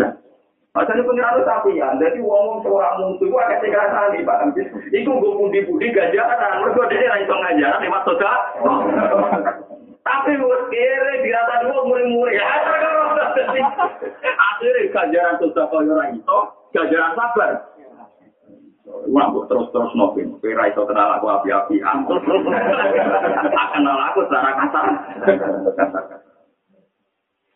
[0.75, 4.59] Masanya pengiran itu tapi ya, jadi uang seorang musuh itu akan segera tadi, Pak.
[4.91, 8.31] Itu gue budi-budi gajaran, mereka dia nggak itu ngajaran, lewat soda.
[10.03, 12.43] Tapi gue kira dirata dua murid-murid.
[14.19, 16.39] Akhirnya gajaran soda kau orang itu,
[16.75, 17.51] gajaran sabar.
[19.05, 20.33] Wah, terus-terus nopin.
[20.41, 21.81] Kira itu kenal aku api-api.
[23.75, 24.85] Kenal aku secara kasar.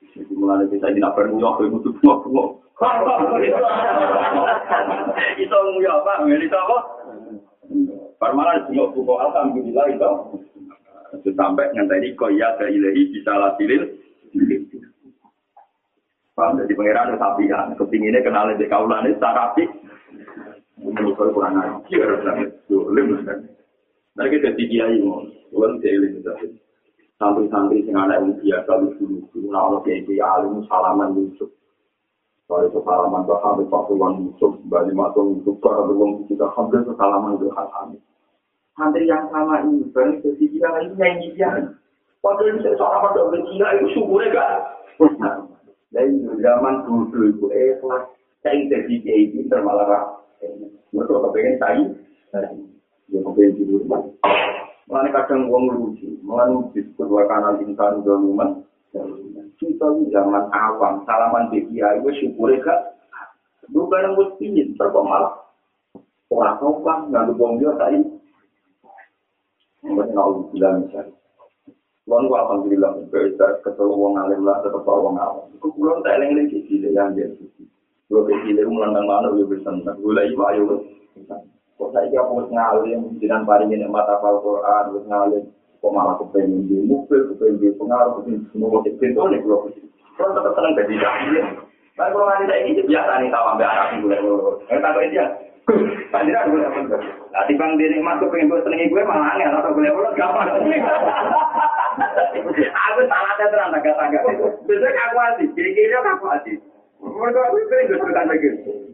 [0.10, 2.60] Jadi mulai kita ini nak bermuak, butuh buak-buak.
[5.44, 6.24] Itu nguya apa?
[6.28, 6.78] Itu apa?
[8.20, 10.12] Parmalan semua buku alhamdulillah itu.
[11.36, 13.84] Sampai ngantai koya ke ilahi bisa lasilin.
[16.36, 17.76] Paham, jadi pengiran itu sapi kan.
[17.76, 19.52] Kepinginnya kenalin di kaulan ini secara
[20.80, 22.20] Menurut kurang ajar.
[22.72, 23.20] Dolim.
[24.16, 25.24] Nah kita kiai mau.
[25.52, 26.24] Bukan selim.
[27.20, 29.44] Santri-santri yang ada yang biasa lucu-lucu.
[29.52, 31.52] Nah, kalau kayak alim salaman lucu.
[32.48, 37.36] Kalau itu salaman Habib Pak Pulang Yusuf, Bali Matung Yusuf, para beruang kita hampir salaman
[37.36, 38.00] ke Habib.
[38.80, 41.52] Santri yang sama ini, ke sisi yang ini nyanyi dia.
[42.24, 44.60] Padahal ini seorang pada berkira itu syukurnya kan.
[45.92, 48.04] Dari zaman dulu itu ikhlas,
[48.40, 50.19] saya jadi kiai pinter malah
[50.90, 51.84] Mereka kepengen tadi,
[53.12, 53.82] ya kepengen tidur.
[54.90, 58.66] Mulai kadang uang lucu, mulai disebut wakanan insan zaluman.
[59.60, 62.98] Kita zaman awam, salaman di kiai, gue syukur gak.
[63.70, 65.36] Gue bareng gue pingin, terkok malah.
[66.32, 68.00] Orang sopan, nggak ada bom dia tadi.
[69.86, 71.14] Mungkin nggak bilang misalnya.
[72.10, 75.46] Kulon gua alhamdulillah, bisa ketemu wong alim lah, tetap wong awam.
[75.62, 77.30] Gue kulon tak eleng lagi sih, yang dia
[78.10, 78.12] sih.
[78.12, 80.82] Gue kecil, gue melandang mana, gue bisa Gue lagi ayo,
[81.80, 85.44] kok saya kira mau ngalim dengan paringin mata al Quran terus ngalim
[85.80, 89.72] kok malah kepengen di mobil kepengen di pengaruh kepengen semua itu itu nih kalau
[90.20, 90.96] kalau tetap seneng jadi
[91.96, 94.18] tapi kalau nanti saya ini biasa nih tahu ambil arah gue
[94.68, 95.26] nggak tahu dia
[96.10, 99.86] Panjang gue apa di bang diri masuk pengen gue senengi gue malah angin atau gue
[99.86, 100.50] boleh gampang.
[102.90, 104.24] Aku salahnya terang agak-agak.
[104.66, 106.58] Biasanya aku asik, kiri-kiri aku asik.
[107.00, 108.50] Mereka aku sering gue suka lagi.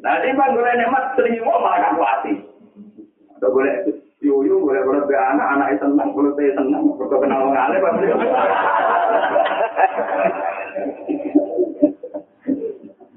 [0.06, 2.38] Nah, di bang gue nemat senengi gue malah aku asik.
[3.38, 3.74] Atau boleh
[4.22, 7.82] yuyu, boleh boleh be anak, anak itu senang, boleh be senang, boleh kenal orang alim,
[7.82, 8.06] pasti.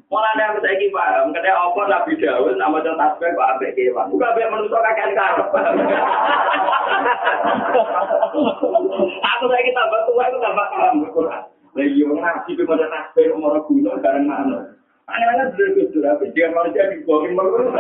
[0.09, 4.09] Mulai yang saya ini paham, ketika apa Nabi Dawud nama contoh tasbih kok ambek kewan.
[4.09, 5.49] Bukan ambek manusia kakek karep.
[9.21, 10.67] Aku saya kita tambah tua itu tambah.
[11.77, 14.78] Lah iya ngaji pe maca tasbih umur guna bareng mana.
[15.09, 17.73] Aneh-aneh dulu tapi dia manusia dibuangin malu.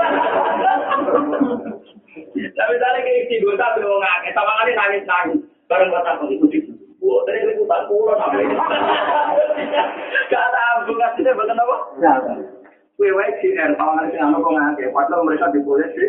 [2.33, 5.41] Tapi tadi kayak si tapi mau ngake, sama kali nangis nangis.
[5.69, 6.65] Bareng kata aku ikuti.
[7.05, 8.57] Wah, tadi aku tak pulau apa ini?
[10.33, 11.77] Gak tahu, ngasihnya bukan apa?
[12.97, 14.85] Kue wae CR, sama kali si anak kok ngake.
[14.91, 16.07] Padahal mereka di polisi.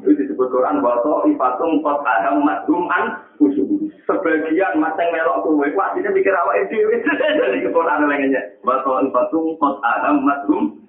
[0.00, 3.68] Itu disebut Quran bahwa ifatung kot adam madhuman khusyuk.
[4.08, 6.88] Sebagian mateng melok kue, wah ini mikir apa itu?
[7.40, 8.40] Jadi Quran lainnya.
[8.64, 10.80] Bahwa ifatung kot adam madhum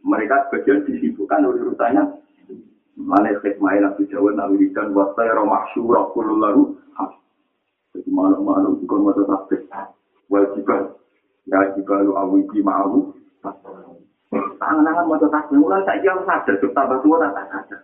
[0.00, 2.16] mereka sebagian disibukkan urusannya.
[2.96, 6.64] Mana hikmah Nabi Dawud Nabi Ridan Wasta ya mahsyurah kullu lalu
[7.96, 9.64] Jadi mana-mana juga mata tasbih.
[10.32, 10.96] Wajibah
[11.48, 13.12] Ya jika lu awiki ma'ahu.
[14.32, 15.60] Tangan-tangan mata tasbih.
[15.60, 17.80] Mulai saya yang sadar tambah tua tak sadar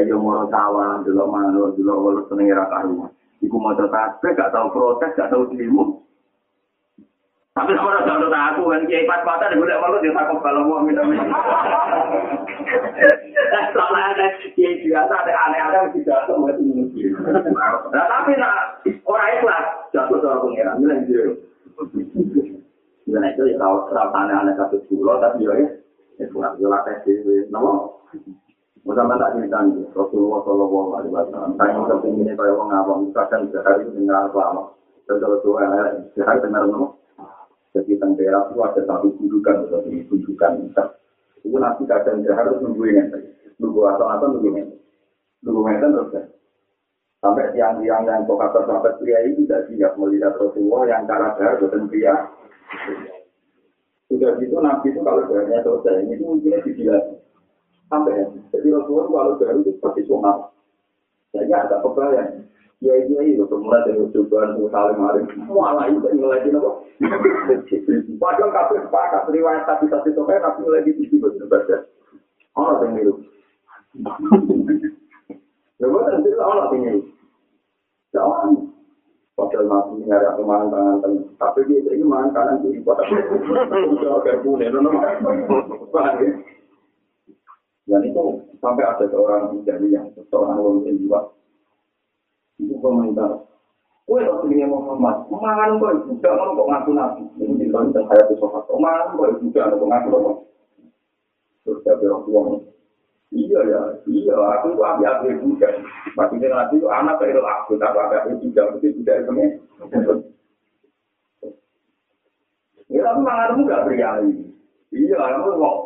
[0.00, 3.10] Yang mau tawa Dulu mana Dulu walau seneng raka rumah
[3.44, 6.02] Iku mata tasbih Gak tahu protes Gak tahu dirimu
[7.52, 10.64] Tapi sama ada satu aku kan kiai pas patah di bulan malu dia takut kalau
[10.64, 11.36] mau minta minta.
[13.76, 14.26] Soalnya ada
[14.56, 17.12] kiai biasa ada aneh-aneh tidak tahu itu.
[17.92, 21.36] Nah tapi nak orang ikhlas jatuh soal pengiran bilang dia.
[23.04, 25.52] Dan itu ya kalau serap aneh-aneh satu pulau tapi ya
[26.24, 27.20] ya kurang jelas sih.
[27.52, 27.72] Nama
[28.82, 31.54] Mudah tak cerita nih, Rasulullah Shallallahu Alaihi Wasallam.
[31.54, 34.74] Saya mau kepingin kayak orang awam, misalkan sehari dengar lama,
[35.06, 35.54] kalau tuh
[36.18, 36.90] sehari dengar nama,
[37.72, 40.52] Jadi tentera itu ada satu kunjukan, seperti kunjukan.
[41.40, 43.32] Itu nanti kadang dia harus nunggu ini.
[43.56, 44.76] Nunggu atau atau nunggu ini.
[45.40, 46.22] Nunggu ini terus ya.
[47.24, 51.86] Sampai tiang-tiang yang pokator sampai pria ini tidak siap melihat Rasulullah yang cara darah bukan
[51.88, 52.12] pria.
[54.10, 57.21] Sudah gitu Nabi itu kalau darahnya selesai, ini mungkinnya dibilang.
[57.92, 58.24] Sampai.
[58.56, 60.48] Jadi Rasulullah kalau darah itu seperti sunat.
[61.36, 62.48] Jadi agak kebayang.
[62.82, 66.82] Ya iya iya, mulai dari cobaan saling maring, malah itu nilai di nopo.
[68.18, 71.86] Padahal kafe sepakat riwayat tapi satu itu kan tapi nilai di sini betul.
[72.58, 73.14] Orang yang miru.
[75.78, 77.00] Ya buat nanti orang yang miru.
[78.10, 78.50] Jangan.
[79.38, 81.22] Padahal mati nyari aku mangan tangan tangan.
[81.38, 82.82] Tapi dia ini mangan kanan kiri.
[82.82, 84.90] Udah agak punya, nono.
[85.94, 86.30] Paham ya?
[87.82, 88.22] Dan itu
[88.62, 91.20] sampai ada seorang jadi yang seorang orang jiwa.
[92.62, 93.42] Itu komentar.
[94.02, 97.22] Kue Rasulnya Muhammad, mangan kok juga mau kok ngaku nabi.
[97.38, 98.66] Ini di dalam saya tuh sobat.
[98.70, 100.32] Mangan kok juga mau ngaku nabi.
[101.62, 102.26] Terus dia bilang,
[103.32, 103.80] Iya ya,
[104.12, 105.68] iya aku itu ambil ambil juga.
[106.12, 109.50] Maksudnya nanti itu anak dari aku, tapi ambil juga, itu tidak itu nih.
[112.92, 114.52] Ya tapi mangan gak berani.
[114.92, 115.76] Iya, aku kok.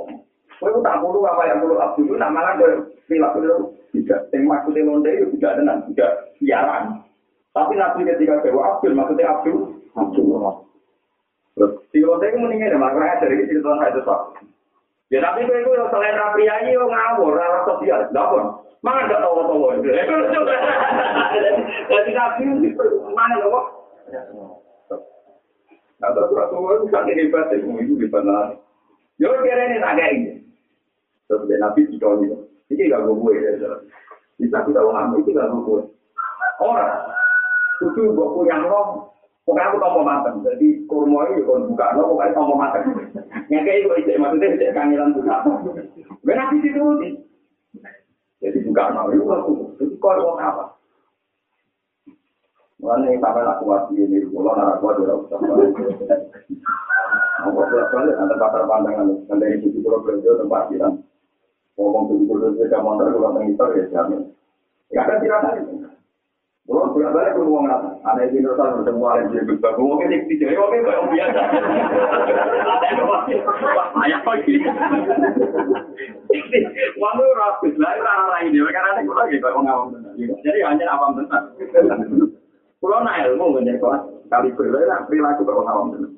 [0.57, 2.61] Kau tak perlu apa yang perlu aku itu nama kan
[3.05, 3.57] perilaku itu
[3.93, 4.21] tidak.
[4.33, 6.85] Yang maksudnya lonte itu tidak tenang, tidak siaran.
[7.53, 9.59] Tapi nanti ketika dewa Abdul, maksudnya Abdul,
[9.97, 10.29] Abdul.
[11.57, 14.03] Terus si lonte itu mendingan ya, makanya dari itu saya itu
[15.07, 18.11] Ya tapi kowe iku selain priayi yo ngawur, ora sosial.
[18.11, 19.95] Lha pun, mangan gak tahu-tahu itu.
[21.95, 22.85] Jadi nabi itu
[23.15, 23.61] mana lho?
[25.97, 28.53] Nah, terus Rasulullah itu sangat hebat, itu itu hebat lah.
[29.17, 30.33] Yo kira ini tak kayak ini.
[31.27, 32.27] Terus dia nabi itu ini.
[32.71, 33.51] Ini gak gue ya.
[34.39, 35.81] Bisa kita ngomong itu gak gue.
[36.57, 37.13] Orang,
[37.85, 39.13] itu gue punya roh,
[39.47, 42.83] Pokoknya aku tombol mateng, jadi kurma itu kalau buka, no, pokoknya tombol mateng.
[43.47, 45.37] Kayak itu, itu maksudnya itu kangelan buka.
[46.19, 47.09] Gue nanti dituruti.
[48.43, 50.75] Jadi buka, no, itu aku, jadi kau mau apa?
[52.83, 55.39] Mana yang sampai aku mati ini, kalau nara gua dia usah.
[57.47, 60.89] Mau bolak balik antara pasar pandangan, dan dari situ kalau belanja tempat kita.
[61.77, 64.33] Ngomong tujuh puluh tujuh jam motor, kalau mengitor ya jamin.
[64.89, 65.85] Ya ada tirasan itu.
[66.67, 67.95] Kalau bolak balik pun uang apa?
[68.03, 69.87] Ada pintar sama bertemu ada yang jadi bagus.
[69.87, 71.41] Mungkin di sini jadi mungkin kayak biasa.
[74.03, 74.55] Ayah lagi.
[76.99, 78.67] Wangu rapis lah, itu orang lain dia.
[78.67, 80.13] Karena ada lagi kayak ngawam benar.
[80.19, 81.43] Jadi hanya apa benar.
[82.83, 86.11] Kalau nak ilmu menjadi kelas kali berbeda perilaku kayak ngawam benar.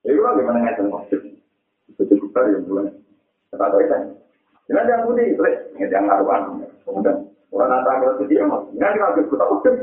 [0.00, 1.20] Jadi kalau gimana nggak maksud?
[2.00, 2.88] Betul kita yang bulan.
[3.52, 3.98] Kata saya.
[4.66, 6.42] Jangan yang putih, nggak jangan ngaruhan.
[6.82, 7.16] Kemudian
[7.54, 9.74] Orang nata kalau sedih, nggak kita harus kita udah.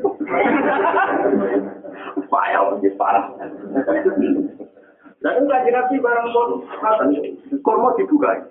[2.28, 3.26] Payah menjadi parah.
[5.24, 6.50] Dan enggak nabi barang pun
[7.64, 8.46] kormo dibuka.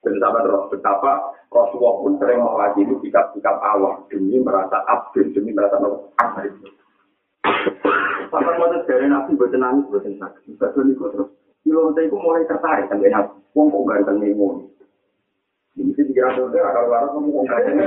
[0.00, 5.76] Dan sama terus betapa Rasulullah pun sering mewakili sikap-sikap awam demi merasa abdul, demi merasa
[6.16, 6.70] abdul.
[8.32, 10.56] Sampai mau dari nabi buatan nangis, buatan sakit.
[10.56, 11.28] Bukan itu terus.
[11.68, 13.36] Ilonte itu mulai tertarik sampai nabi.
[13.52, 14.32] Wong kok ganteng nih
[15.78, 17.86] Waras kamu kok nggak Itu.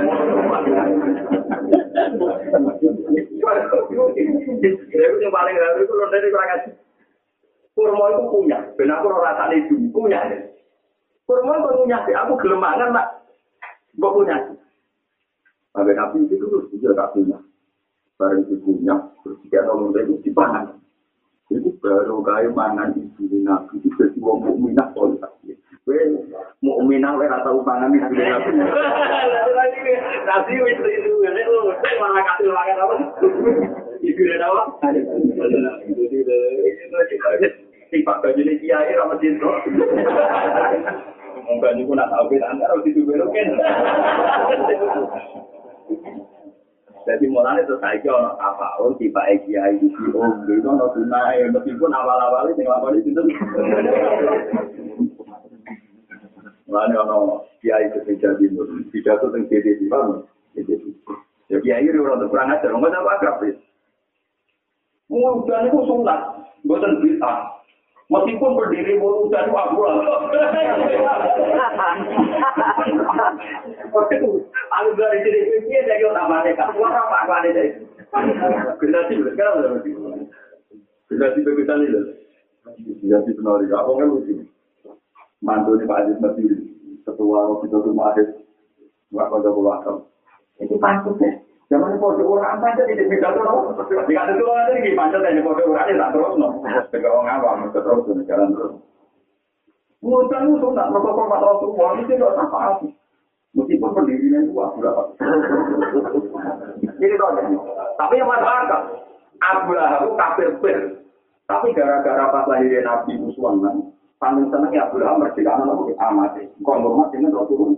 [7.72, 10.20] Kurma itu punya, benar aku rasa itu punya.
[11.24, 13.24] Kurma itu punya aku gelemangan nak,
[13.96, 14.36] gak punya.
[15.72, 17.40] Sampai nabi itu terus dia tak punya.
[18.20, 18.92] Barang itu punya,
[19.24, 20.76] terus dia nolong itu dipangan.
[21.48, 24.44] Itu baru kayak mangan ibu nabi itu jadi wong
[25.82, 28.54] minang lek atau pangan iki dhewe.
[30.22, 30.94] Nasi wis apa?
[32.78, 32.94] Apa?
[42.82, 43.48] Dibelokin.
[47.02, 51.90] Jadi mulanya terus saya kira apa oh tiba kiai itu om itu ono tunai meskipun
[51.90, 53.10] awal-awal itu ngelapor itu
[56.72, 60.24] Mulanya ono kiai ketika timur, tidak tuh yang jadi di mana,
[60.56, 60.80] jadi
[61.52, 63.60] ya kiai itu orang kurang ajar, nggak tahu akrab sih.
[65.12, 66.20] Mudah itu sunat,
[66.64, 67.60] bukan bisa.
[68.08, 70.00] Meskipun berdiri mudah itu aku lah.
[74.72, 77.84] Aku dari sini dia jadi orang mereka, orang apa apa ada dari.
[78.80, 79.92] Generasi berarti.
[81.12, 82.04] Generasi nih loh.
[82.80, 84.48] Generasi penari, apa kan lucu.
[85.42, 86.61] mantu ini Pak Aziz Masih,
[87.02, 89.94] ketua wakil itu nggak kau jauh wakil.
[90.58, 91.30] Itu pantas ya.
[91.72, 93.72] Zaman itu kode orang saja di beda tuh,
[94.04, 96.48] di kata itu ada di pantas dan kode orang ini tak terus no.
[96.92, 98.72] Tidak orang awam, terus jalan terus.
[100.02, 102.86] Mudah itu nggak merokok format Rasulullah itu tidak apa apa.
[103.52, 105.06] Meskipun pendirinya itu aku dapat.
[106.80, 107.32] Jadi tahu
[108.00, 108.82] Tapi yang masyarakat,
[109.44, 110.56] Abu Lahab kafir.
[111.44, 113.91] Tapi gara-gara pas lahirnya Nabi Muhammad,
[114.22, 117.74] paling seneng ya Abdullah merdeka anak nopo amat kok ngomong dengan Rasul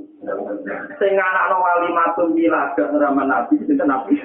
[1.01, 4.21] sing anak no wali matun bila nama nabi itu nabi?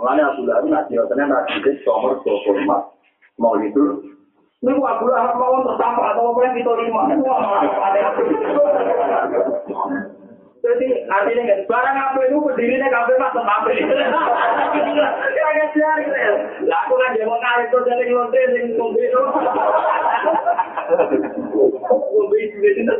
[0.00, 2.82] Mulanya Abdullah itu nabi tenan nabi itu dua puluh empat
[3.36, 3.84] mau itu
[4.64, 7.12] ini Abdullah mau tersapa atau apa yang kita lima?
[7.12, 8.00] Ada
[10.64, 13.84] Jadi artinya kan barang apa itu berdirinya kafe mas tempat ini.
[13.84, 16.32] Kayak siapa gitu ya?
[16.64, 19.20] Lah aku kan dia mau kali itu jadi lonte yang ngombe itu.
[21.84, 22.94] Ngombe itu gitu.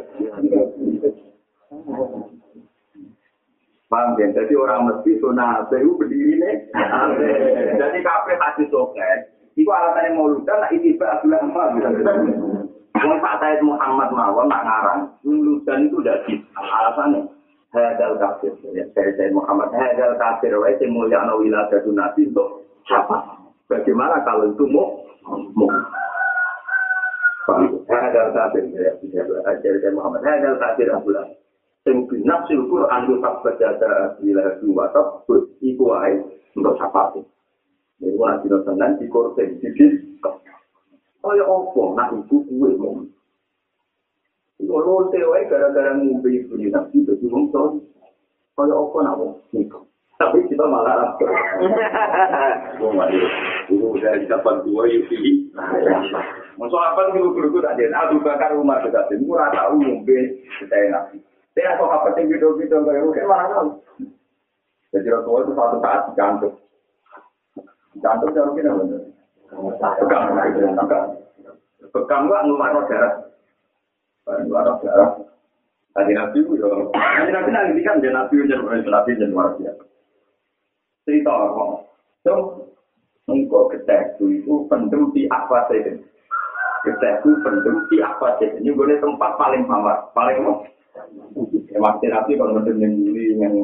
[3.88, 4.30] Paham kan?
[4.36, 6.56] Jadi orang mesti zona AB itu berdiri nih.
[7.80, 9.32] Jadi kafe kasih soket.
[9.56, 11.78] Iku alasannya mau ludah, nah ini Pak Abdullah Ahmad.
[12.94, 16.42] Wong Pak Said Muhammad mawon nak ngarang, lulusan itu udah sih.
[16.58, 17.22] Alasannya,
[17.75, 18.55] hadal kafir.
[18.70, 20.55] Ya, saya Said Muhammad, hadal kafir.
[20.55, 23.43] Wah, itu mulia nawilah dari nabi untuk siapa?
[23.66, 25.03] Bagaimana kalau itu mau?
[25.27, 25.68] Mau.
[27.91, 28.62] Hadal kafir.
[28.70, 31.27] Ya, saya Said Muhammad, hadal kafir Abdullah.
[31.85, 34.89] Sing binafsil Quran itu tak berjata bila dua
[35.61, 36.16] iku wae
[36.57, 37.25] untuk siapa sih?
[38.01, 39.68] Jadi wah di tenan di korten di
[41.25, 43.01] Kaya opo nak iku kuwe mau.
[44.64, 47.84] Iku lonte wae gara-gara iku di nabi dadi wong to.
[48.56, 49.84] Kaya opo nak wong niku.
[50.16, 51.26] Tapi kita malah rasa.
[52.80, 53.20] Wong wae.
[53.68, 55.52] Iku udah dapat dua yufi.
[56.56, 58.08] Masuk apa nih guru-guru tak ada.
[58.08, 59.20] Abu Bakar Umar juga sih.
[59.20, 61.20] Murah tahu ngombe kita nabi.
[61.52, 63.68] Saya kok apa sih video-video kayak oke mana tahu.
[64.96, 66.00] Jadi Rasulullah itu suatu saat.
[67.92, 69.02] Dicantum jauh kita bener.
[70.00, 71.06] Pegang, pegang.
[71.92, 73.34] Pegang gua ngeluar darah.
[74.25, 75.11] Ngeluar darah.
[75.95, 76.66] Tadi nabi itu ya.
[76.91, 79.85] Tadi nabi nanti kan dia nabi itu jadi nabi jadi luar biasa.
[81.05, 81.64] Cerita apa?
[82.25, 82.33] So,
[83.29, 86.01] engkau ketek itu pendem di apa sih?
[86.83, 88.49] Ketek pendem di apa sih?
[88.59, 90.64] Ini gue tempat paling mawar, paling mau.
[91.70, 93.55] Ya maksudnya nabi kalau pendem yang diri yang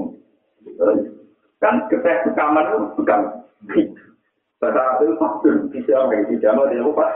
[1.59, 3.21] kan ketek itu kamar itu bukan.
[4.61, 7.09] Bahasa Arab itu faksun, pijama, pijama dia lupa.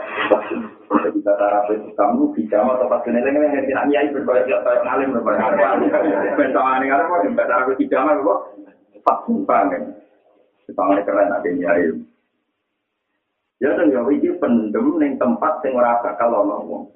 [0.89, 5.13] Jadi bahasa Arab itu kamu pijama atau faksun ini yang tidak nyai berbagai baik ngalim
[5.13, 5.77] berbagai apa.
[6.41, 8.39] Bentang aneh ada kok, Arab itu pijama kok.
[9.05, 9.93] Faksun kan.
[10.73, 11.93] Tangan keren ada nyai.
[13.61, 16.89] Ya dan ya ini pendem ning tempat sing ora bakal ana wong.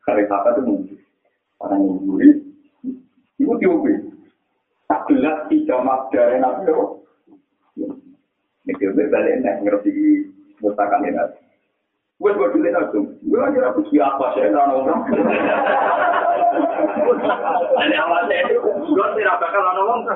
[0.00, 0.96] Kare apa tuh mungkin.
[1.60, 2.34] Orang yang gurih.
[3.36, 3.92] Ibu diubi.
[4.88, 6.72] Tak gelas pijama dari nabi
[8.64, 9.92] Gue balik nih ngerti
[10.64, 11.20] mutakan ini.
[12.16, 15.02] Gue gue dulu itu, gue lagi aku sih apa sih kan orang.
[17.84, 20.08] Ini awalnya itu, gue tidak bakal orang.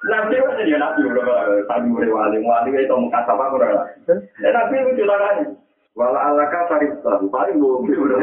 [0.00, 1.22] Nabi itu dia nabi udah
[1.68, 3.94] tadi udah wali wali itu muka apa udah.
[4.08, 5.54] Dan nabi itu juga kan.
[5.94, 8.18] Wala alaka farista, paling bohong udah.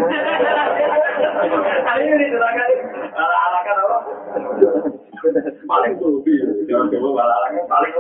[1.87, 2.69] Hari ini juga kan.
[3.13, 3.97] Wala alaka apa?
[5.67, 6.33] Paling gobi
[6.69, 7.93] jangan coba balalangnya paling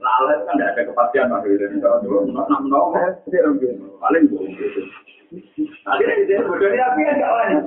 [0.00, 3.56] lalat kan tidak ada kepastian mas dari kalau dulu enam enam
[4.00, 4.52] paling gobi
[5.88, 7.58] akhirnya di sini bodohnya apa gak lain.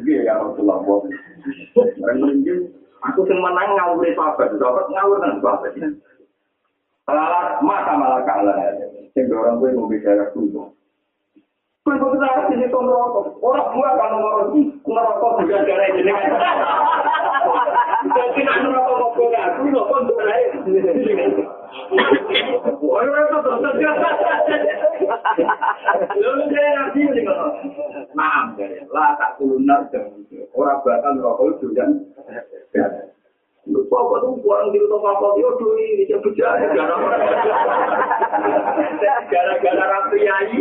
[0.00, 0.80] Iya ya Rasulullah.
[0.80, 2.58] Mungkin
[3.04, 5.72] aku sing menang ngawur sahabat sahabat ngawur kan sahabat
[7.10, 8.56] lalat mata malah kalah
[9.12, 10.70] sing orang gue mau bicara dulu
[11.80, 13.40] Kau itu kita di situ ngerokok.
[13.40, 14.52] Orang gua kalau ngerokok,
[14.84, 16.28] ngerokok bukan gara jenengan.
[18.04, 20.48] Jadi nak ngerokok gue aku, ngerokok untuk lain.
[22.84, 23.64] Orang itu terus
[26.20, 27.22] Lalu saya nanti ini
[28.12, 28.52] maaf
[28.92, 29.88] lah tak tulunar
[30.52, 31.66] orang bakal ngerokok itu
[33.70, 36.66] bapak tuh orang di utama apa dia tuh ini dia bicara
[39.30, 40.60] gara-gara rapi yai.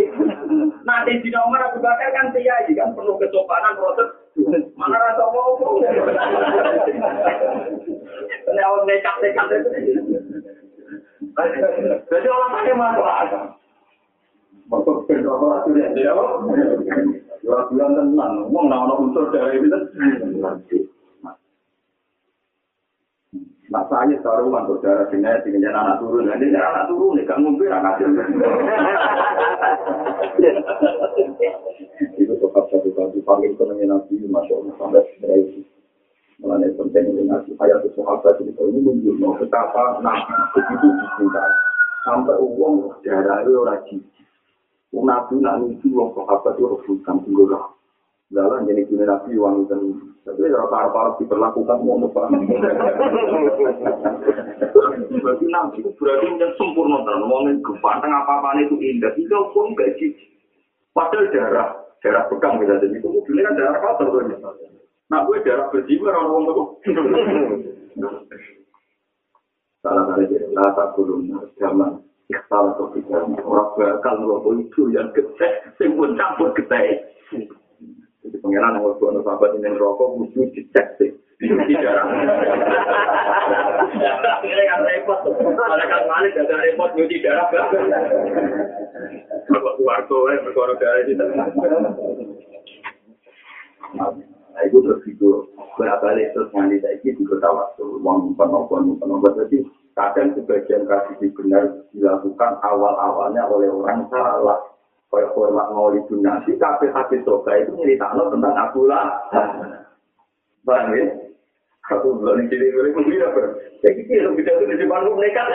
[0.86, 4.10] Nanti di nomor Abu Bakar kan yai kan penuh kesopanan proses.
[4.78, 5.82] Mana rasa ngomong?
[8.49, 9.70] Ini awal nekat-nekat itu.
[12.10, 13.43] Jadi orang pakai masuk akal.
[14.70, 16.14] Masuk ke nomor itu dia dia.
[17.39, 19.80] Bulan tenang, uang nama unsur dari itu.
[23.70, 26.26] Nah saya taruh untuk darah sini, anak turun.
[26.26, 28.01] Nanti anak turun, nih kan ngombe anak
[32.17, 35.61] Itu tetap satu satu paling senengnya nabi, masya Allah sampai seperti
[36.39, 41.53] Mulanya penting ini nabi ayat itu sahabat itu ini menunjukkan betapa nabi begitu dicintai.
[42.07, 44.24] Sampai uang darah itu orang cici.
[44.97, 47.45] Nak nuju uang sahabat itu rebutan tunggu
[48.34, 52.22] Dalam jadi kini nabi uang itu tapi kalau para para diperlakukan mau apa?
[55.20, 59.15] Berarti nabi itu berarti yang sempurna terus ngomongin gempanteng apa apa itu indah.
[59.15, 60.11] Itu pun gaji.
[60.91, 61.67] Padahal darah
[62.03, 64.22] darah pegang bisa jadi itu mobilnya kan darah kotor tuh.
[65.09, 66.63] Nah gue darah bersih orang ngomong itu.
[69.80, 72.03] Salah kali jadi rasa kurun zaman
[72.45, 75.49] salah satu orang bakal ngerokok itu yang gede,
[75.82, 77.01] yang pun campur gede.
[78.20, 81.11] Jadi Pengenan yang waktu anak sahabat ini rokok, kudu dicek sih.
[81.39, 82.03] Di darah.
[84.20, 85.20] Akhirnya kan repot.
[85.39, 87.47] Ada kan malik, ada repot, nyuci darah.
[89.47, 91.15] Bapak keluarga, ya, berkorok darah itu.
[93.95, 95.30] Nah, itu terus itu.
[95.80, 97.55] Balik terus nganti saya ini juga tahu.
[98.03, 99.32] Uang penopon, penopon.
[99.47, 99.63] Jadi,
[99.95, 104.59] kadang sebagian kasus benar dilakukan awal-awalnya oleh orang salah.
[105.10, 107.34] Kayak hormat maulidun nabi, tapi hati itu
[107.74, 109.26] nyeritakno tentang Abu Lahab.
[110.62, 111.05] Paham ya?
[111.89, 113.57] Aku belum jadi gue mungkin apa?
[113.82, 115.47] Ya gitu ya, bisa di depan nekat.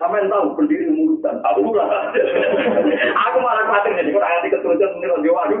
[0.00, 2.16] Kamu tahu berdiri murutan, Abu Lahab.
[3.28, 5.60] Aku malah khawatir jadi kurang hati keturunan mungkin lebih waduh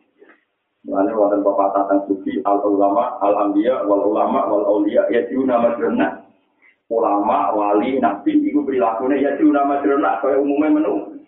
[0.81, 5.77] Mana wadah bapak tatan sufi al ulama al ambiya wal ulama wal aulia ya nama
[5.77, 6.25] jerna.
[6.89, 10.17] Ulama wali nabi itu perilakunya ya nama jerna.
[10.25, 11.21] Kaya umumnya menu.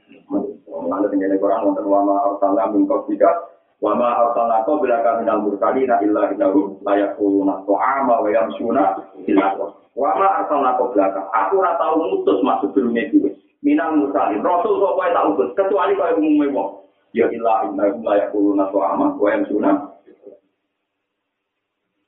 [0.89, 3.29] Mana tinggal Quran wonten ulama arsalna min qablika
[3.77, 8.83] wa ma arsalna qablaka min al mursalina illa innahum la yaquluna ta'ama wa yamshuna
[9.29, 9.53] illa
[9.93, 11.29] wa ma arsalna qablaka.
[11.29, 13.29] Aku ora tau mutus masuk dunia itu.
[13.61, 14.41] Minang mursalin.
[14.41, 16.69] Rasul kok kowe tak utus kecuali kaya umumnya wong.
[17.13, 19.75] Ya ilah inna layak kuluna suama wa yang sunah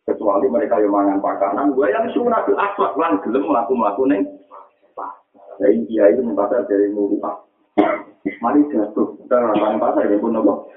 [0.06, 4.24] kecuali mereka yang mangan pakanan wa yang sunah itu aswak lan gelem melaku melaku neng
[5.56, 7.48] jadi dia itu membakar dari muruah
[8.44, 9.16] mari jatuh.
[9.24, 10.68] Kita orang pasar ya pun nopo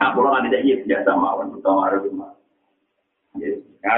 [0.00, 2.28] aku lah tidak iya biasa mawon kita marah cuma
[3.38, 3.54] Ya,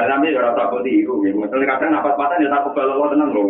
[0.06, 3.48] tapi orang takut itu, misalnya kadang napas patah ya takut kalau tenang loh.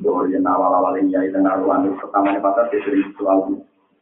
[0.00, 3.44] Dua yang awal-awal ini ya, dengan ruang pertamanya pasar di sini soal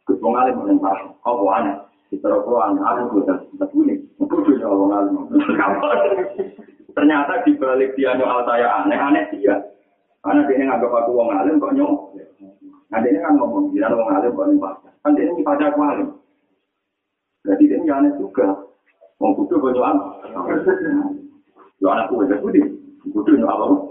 [0.07, 0.95] Gus Wong Alim yang pas,
[1.27, 1.75] oh aneh,
[2.07, 5.27] di terlalu aku sudah bunyi, aku sudah Wong Alim.
[6.95, 9.59] Ternyata di balik dia nyoal saya aneh, aneh dia.
[10.23, 12.15] Karena dia nganggap aku Wong Alim kok nyok.
[12.87, 14.73] Nah dia kan ngomong, dia Wong Alim kok nyok.
[15.03, 16.09] Kan dia ini pada aku Alim.
[17.43, 18.47] Jadi dia aneh juga.
[19.19, 19.95] Wong kudu kok nyok.
[21.83, 22.61] Yo anakku udah kudu,
[23.11, 23.90] kudu nyok apa?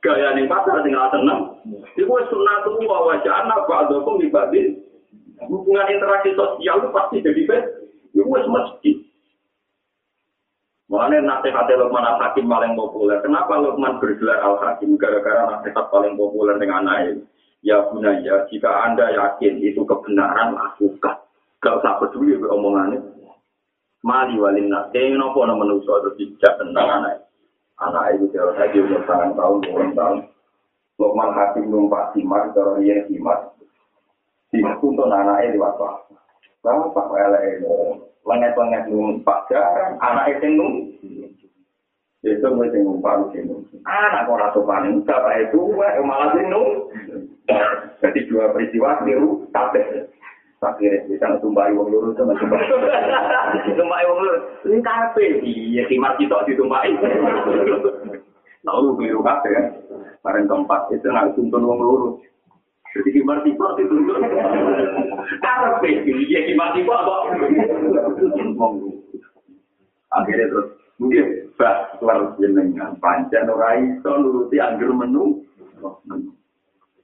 [0.00, 1.60] gaya ning pasar sing ratem nang.
[1.96, 4.80] Iku wis sunah tuh wajah anak ba'dukum libatin
[5.48, 7.64] hubungan interaksi sosial itu pasti jadi bed.
[8.12, 8.92] Itu wis mesti.
[10.90, 13.22] Mulanya nasihat Luqman Al-Hakim paling populer.
[13.22, 14.98] Kenapa Luqman bergelar Al-Hakim?
[14.98, 17.22] Gara-gara nasihat paling populer dengan anak
[17.60, 21.20] Ya Bunaya, jika Anda yakin itu kebenaran, lakukan.
[21.60, 23.04] Gak usah peduli omongannya.
[24.00, 27.29] Mali walin nasi, nopo no manusia itu tidak tentang anak.
[27.80, 30.18] Anak itu jauh saja umur tahun tahun, puluhan tahun.
[31.00, 33.56] Luqman Hakim numpak simak, cara dia simak.
[34.52, 36.12] Untuk anaknya lewat waktu.
[36.60, 37.64] Bapak elek
[38.28, 40.74] lenget-lenget numpak jarang, anak itu nung.
[42.20, 43.64] Itu mesti numpak sini.
[43.88, 45.72] Anak orang sopan, bapak itu
[46.04, 46.92] malah nung.
[48.04, 50.04] Jadi dua peristiwa niru kabeh.
[50.60, 52.60] Akhirnya bisa tumbai wong lurus sama tumbai.
[53.80, 54.44] Tumbai wong lurus.
[54.68, 55.40] Ini kabeh.
[55.40, 56.92] Iya, timar kita ditumbai.
[58.60, 59.66] Tahu biru kabeh kan.
[60.20, 62.20] Bareng keempat itu nak tuntun wong lurus.
[62.90, 63.94] Jadi gimana tipe itu
[65.38, 65.78] Karena
[66.26, 67.16] ya gimana tipe apa?
[70.10, 70.66] Akhirnya terus
[70.98, 71.24] mungkin
[71.54, 75.40] bah keluar jenengan panjang orai so nuruti anggur menu.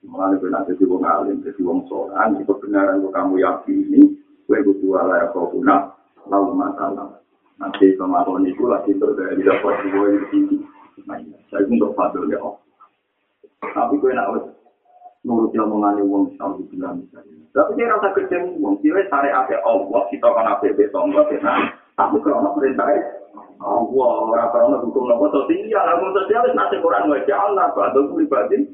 [0.07, 4.03] Mengalami benar jadi wong alim, jadi wong soran, itu kebenaran yang kamu yakini,
[4.51, 5.95] gue butuh ala ya kau guna,
[6.27, 7.23] lalu masalah.
[7.57, 10.57] Nanti kemarin itu lagi berdaya dapat gue di sini.
[11.49, 12.43] Saya untuk fadil ya
[13.63, 14.33] Tapi gue nak
[15.25, 17.47] nuruti omongan wong tahu bilang misalnya.
[17.57, 21.73] Tapi dia rasa kerja wong, dia tarik apa Allah, kita kan apa beton, benar.
[21.97, 22.93] Tapi kalau perintah
[23.57, 28.69] Allah, orang orang hukum nopo sosial, hukum sosial itu nasi Quran wajah Allah, atau pribadi.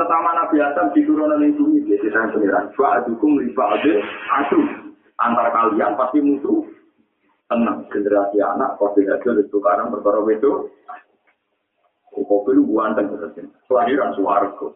[0.00, 2.72] Pertama Nabi Adam di turunan itu dia sedang pengiran.
[2.72, 3.92] Dua hukum riba ada
[4.40, 4.60] adu.
[5.20, 6.64] Antar kalian pasti musuh.
[7.50, 10.70] tenang generasi anak covid aja itu karena perkara itu.
[12.14, 13.34] Covid itu buanteng terus
[13.66, 14.70] kelahiran suaraku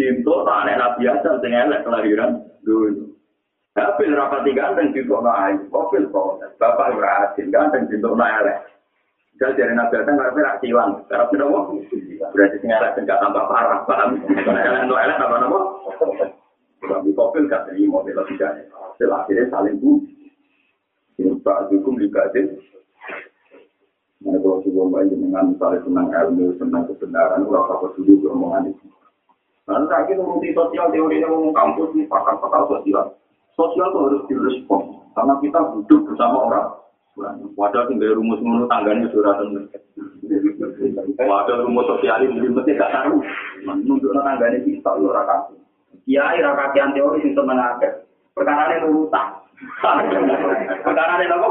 [0.00, 3.12] cinta tak ada nabi aja sing elek kelahiran dulu
[3.76, 8.58] tapi rapati ganteng cinta no ayu covid kok bapak berhasil ganteng cinta no elek
[9.40, 11.72] jadi dari nabi aja nggak pernah hilang karena tidak mau
[12.36, 15.60] berarti sing elek nggak tambah parah paham karena no elek apa nama
[16.80, 18.68] tapi covid gak terima bela tidak
[19.00, 20.20] setelah akhirnya saling bunuh
[21.20, 22.56] Pak Hukum dikatin.
[24.20, 28.86] Nah, kalau sebuah bayi dengan misalnya tentang ilmu, tentang kebenaran, kalau apa dulu omongan itu.
[29.64, 33.16] Nah, lagi nuruti sosial, teori yang ngomong kampus, ini pakar-pakar sosial.
[33.56, 34.80] Sosial itu harus direspon,
[35.16, 36.68] karena kita hidup bersama orang.
[37.58, 39.60] Wadah tinggal rumus menurut tangganya sudah tentu.
[41.18, 43.18] Wadah rumus sosial ini mesti gak tahu.
[43.66, 45.58] Menunjuk tangganya kita, orang kasih.
[46.06, 48.06] Kiai rakakian teori itu mengaget.
[48.32, 49.26] Perkara ini urutan.
[50.86, 51.48] Perkara ini apa?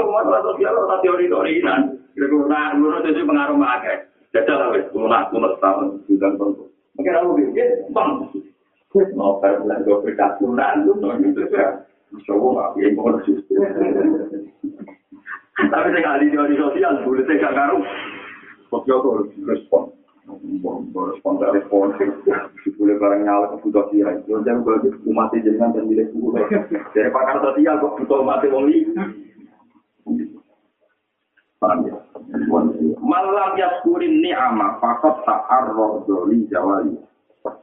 [0.00, 2.00] Masalah sosial ora teori-teori nan.
[2.16, 4.06] Nah, menurut itu pengaruh makai.
[4.30, 6.52] Jajal lah wes, lunak lunak tahun sembilan tahun.
[6.94, 8.10] Mungkin aku pikir, bang,
[9.18, 11.82] mau berkat lunak lunak gitu ya.
[12.10, 13.14] Coba nggak, ya mau
[15.60, 17.84] Tapi saya kali teori sosial, boleh saya gak ngaruh.
[18.72, 19.82] Sosial tuh harus respon.
[20.90, 21.94] Respon dari respon.
[22.80, 26.32] boleh barang nyala ke butuh itu jangan bagi umat jenengan dan milik buku
[26.96, 28.88] dari pakar sosial kok butuh umat wong li
[31.60, 31.96] paham ya
[33.04, 36.96] malam yaskurin ni'ama fakot ta'arroh doli jawali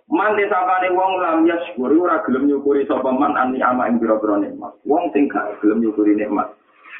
[0.07, 4.73] man desapane wong lam yaskuri ora gelem nyukuri sapa man an ni'ama ing pira-pira nikmat.
[4.87, 6.47] Wong sing gak gelem nyukuri nikmat.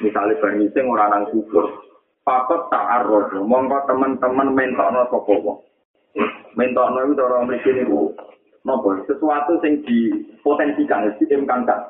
[0.04, 1.72] Misale bar sing ora nang syukur
[2.22, 5.58] fakot ta'arroh mongko teman-teman mentokno sapa wong.
[6.54, 8.12] Mentokno itu cara mriki niku.
[8.68, 9.00] Napa?
[9.08, 11.80] Sesuatu sing dipotensikan diimkankan.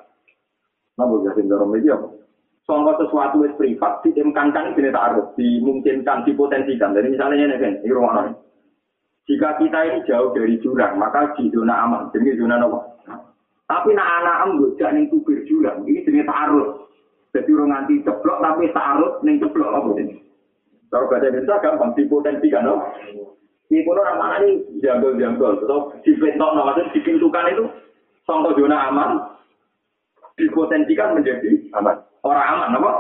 [0.95, 2.09] Napa ya sing cara mriki apa?
[2.69, 6.93] Soalnya sesuatu yang privat diimkankan ini taruh, dimungkinkan, dipotensikan.
[6.93, 8.29] Jadi misalnya ini kan, ini rumah
[9.29, 12.09] Jika kita ini jauh dari jurang, maka di zona aman.
[12.17, 12.81] Jadi zona apa?
[13.69, 16.89] Tapi nak anak ambut jangan yang tubir jurang, ini jenis taruh.
[17.37, 20.17] Jadi orang nganti ceplok, tapi taruh yang ceplok apa ini?
[20.89, 22.65] Kalau bahasa Indonesia gampang, dipotensikan.
[22.65, 22.81] No?
[23.69, 25.61] Ini pun orang mana ini jambel-jambel.
[25.61, 27.65] Atau dibentok, maksudnya dipintukan itu
[28.25, 29.11] contoh zona aman,
[30.41, 32.01] dipotensikan menjadi aman.
[32.25, 32.93] Orang aman, apa?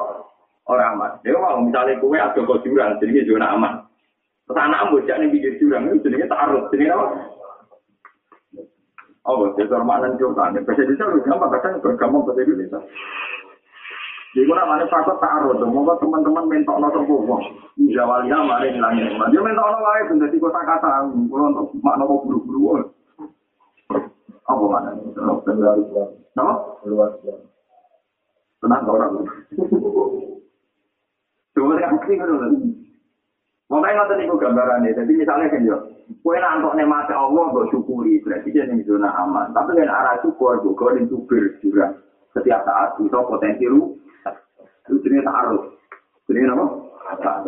[0.68, 1.10] Orang aman.
[1.24, 3.87] Jadi kalau misalnya kue ada kok jurang, jadi zona aman.
[4.48, 7.06] Anak bocah nih pinggir jurang itu jadinya taruh, jadi apa?
[9.28, 10.48] Oh, jadi hormatan juga.
[10.48, 12.80] Bahasa Indonesia udah gampang, kadang gampang bahasa Indonesia.
[14.32, 17.44] Jadi kalau mana faktor taruh, semoga teman-teman mentok nonton bohong.
[17.92, 19.28] Jawalia mari ngilangin nikmat.
[19.32, 22.88] Dia mentok nonton lain, jadi kota kata, kalau untuk makna mau buru-buru.
[24.48, 24.96] Apa mana?
[26.32, 26.54] Nama?
[26.88, 27.46] Luar biasa.
[28.64, 29.22] Tenang orang.
[31.54, 32.30] Coba lihat bukti kan
[33.68, 34.96] Makanya nggak tahu nih gambarannya.
[34.96, 35.76] Jadi misalnya kan yo,
[36.24, 38.16] kue nantok nikmat Allah, gue syukuri.
[38.24, 39.52] Berarti dia nih zona aman.
[39.52, 41.92] Tapi dengan arah syukur, gue gue subir juga.
[42.32, 43.92] Setiap saat itu potensi lu,
[44.88, 45.68] itu jenis taruh.
[46.24, 46.64] Jenis apa?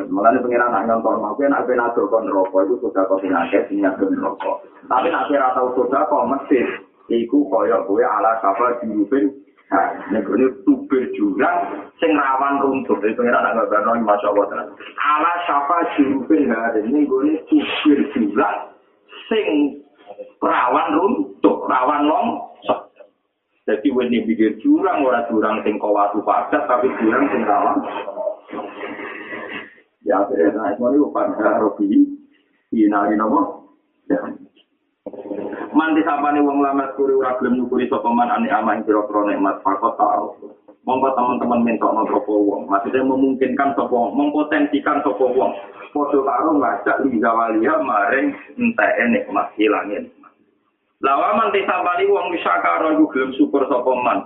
[0.09, 4.09] Malah pengiran nak nyontor mau kan apa nak kon rokok itu sudah kau penyakit penyakit
[4.17, 4.65] rokok.
[4.89, 6.65] Tapi nak kira tahu sudah kau mesti
[7.13, 9.29] iku koyo kue ala kapa dirupin
[10.11, 12.99] Negeri tubir jurang sing rawan runtuh.
[12.99, 14.67] Jadi pengiran agak bernoin masya Allah.
[14.99, 18.75] Ala syafa jurupin hari ini gue tubir jurang
[19.31, 19.79] sing
[20.43, 22.91] rawan runtuh, rawan longsor.
[23.71, 27.79] Jadi ini pikir jurang, orang jurang sing kawatu padat, tapi jurang sing rawan.
[30.03, 31.87] Ya, akhirnya nah, itu ini pada Robi,
[32.75, 33.71] inari nopo.
[34.11, 34.19] Ya.
[35.71, 39.63] Manti sapane wong lama kuri ora gelem nyukuri sapa man ane ama ing pira-pira nikmat
[39.63, 40.35] fakot tau.
[40.83, 45.53] Monggo teman-teman mentokno sapa wong, maksudnya memungkinkan sapa wong, mempotensikan sapa wong.
[45.95, 50.11] Padha karo ngajak li zawalia maring enteke nikmat hilangin.
[50.99, 54.19] Lawa manti sapane wong wisakara iku gelem syukur sapa man.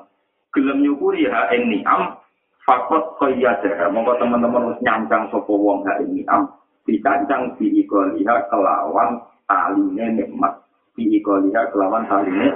[0.56, 2.16] Gelem nyukuri ha ing ni'am
[2.64, 3.92] fakot qayyada.
[3.92, 6.48] Monggo teman-teman wis nyangkang sapa wong ha ing ni'am.
[6.88, 10.63] Dikancang diikoliha kelawan taline nikmat.
[10.94, 12.48] Diikoliha kelawan hal ini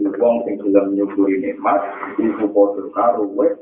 [0.00, 1.80] wong sing gelem nyukuri nikmat
[2.16, 3.56] iku padha karo wis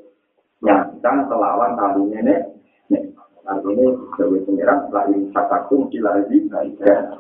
[0.63, 2.35] nyantang kelawan ini
[2.91, 3.03] nek
[3.49, 3.87] artine
[4.19, 7.19] dewe pengiran lain satakum siladi baiknya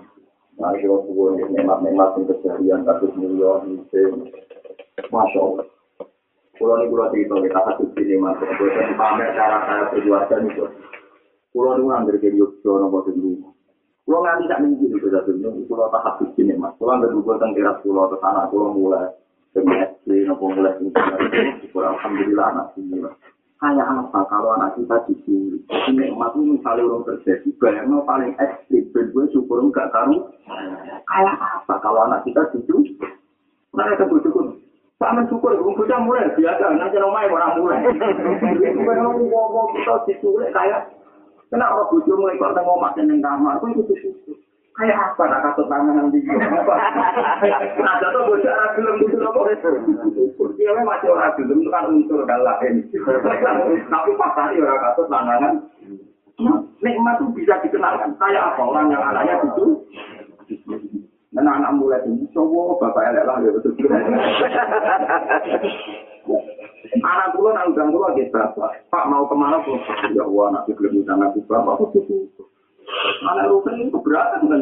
[0.59, 4.27] Mari kita buat nikmat-nikmat yang keseharian kasus milion itu,
[5.07, 5.66] masya Allah.
[6.59, 10.66] Pulau ini pulau cerita kita kasus ini mas, kita pamer cara saya berkeluarga nih.
[11.55, 13.55] Pulau ini ngambil ke Yogyakarta dulu.
[14.09, 16.73] Kulo nganti tak minggu itu sudah dulu, kulo tak habis ini mas.
[16.81, 19.05] Kulo nggak dulu tentang kira kulo ke sana, kulo mulai
[19.53, 20.81] SD, nopo mulai
[21.77, 23.05] kurang alhamdulillah anak ini.
[23.61, 25.61] Kayak apa kalau anak kita diculik?
[25.69, 28.85] Jadi nikmat itu misalnya orang terjadi, bayangnya paling ekstrim.
[28.97, 30.25] Dan gue syukur enggak tahu.
[31.05, 32.97] Kayak apa kalau anak kita diculik?
[33.77, 34.57] Mereka bersyukur.
[34.97, 36.65] Sama syukur, gue bocah mulai biasa.
[36.81, 37.83] Nanti rumah orang mulai.
[38.57, 40.97] Itu memang ngomong kita diculik kayak.
[41.49, 43.57] Kenapa bocah mulai kok tengok makan yang kamar?
[43.57, 44.37] Itu itu syukur.
[44.79, 46.23] kayak apa nak kasut tangan nanti
[47.83, 49.41] nah jatuh bocah orang film itu apa
[50.55, 52.87] dia masih orang film itu kan unsur kan lain
[53.91, 55.66] tapi pas tadi orang kasut tangan.
[56.79, 58.15] Nikmat itu bisa dikenalkan.
[58.23, 59.83] Kayak apa orang yang anaknya itu
[61.35, 63.75] dan anak mulai ini cowok bapak elek lah ya betul
[66.99, 68.39] anak pulau nang udang pulau gitu
[68.89, 69.81] pak mau ke mana pun
[70.15, 72.01] ya wah nanti belum bisa ngaku bapak aku
[73.21, 74.61] Anak rukun itu keberatan kan?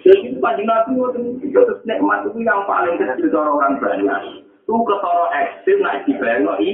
[0.00, 4.20] Jadi panjang nabi itu nikmat itu yang paling kecil cara orang banyak.
[4.64, 6.72] Itu ketara ekstrim naik di ini.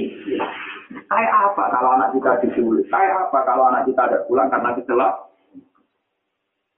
[1.09, 2.87] Kayak apa kalau anak kita disulit?
[2.87, 5.26] Kayak apa kalau anak kita ada pulang karena kecelak?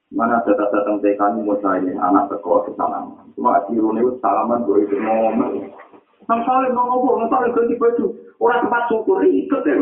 [0.09, 2.73] Mana data datang TK ini mau saya anak sekolah ke.
[3.37, 5.69] Cuma di itu salaman gue itu ngomong.
[6.25, 8.17] Nang saling ngomong, nang saling ganti baju.
[8.41, 9.75] Orang tempat syukur ikut ya.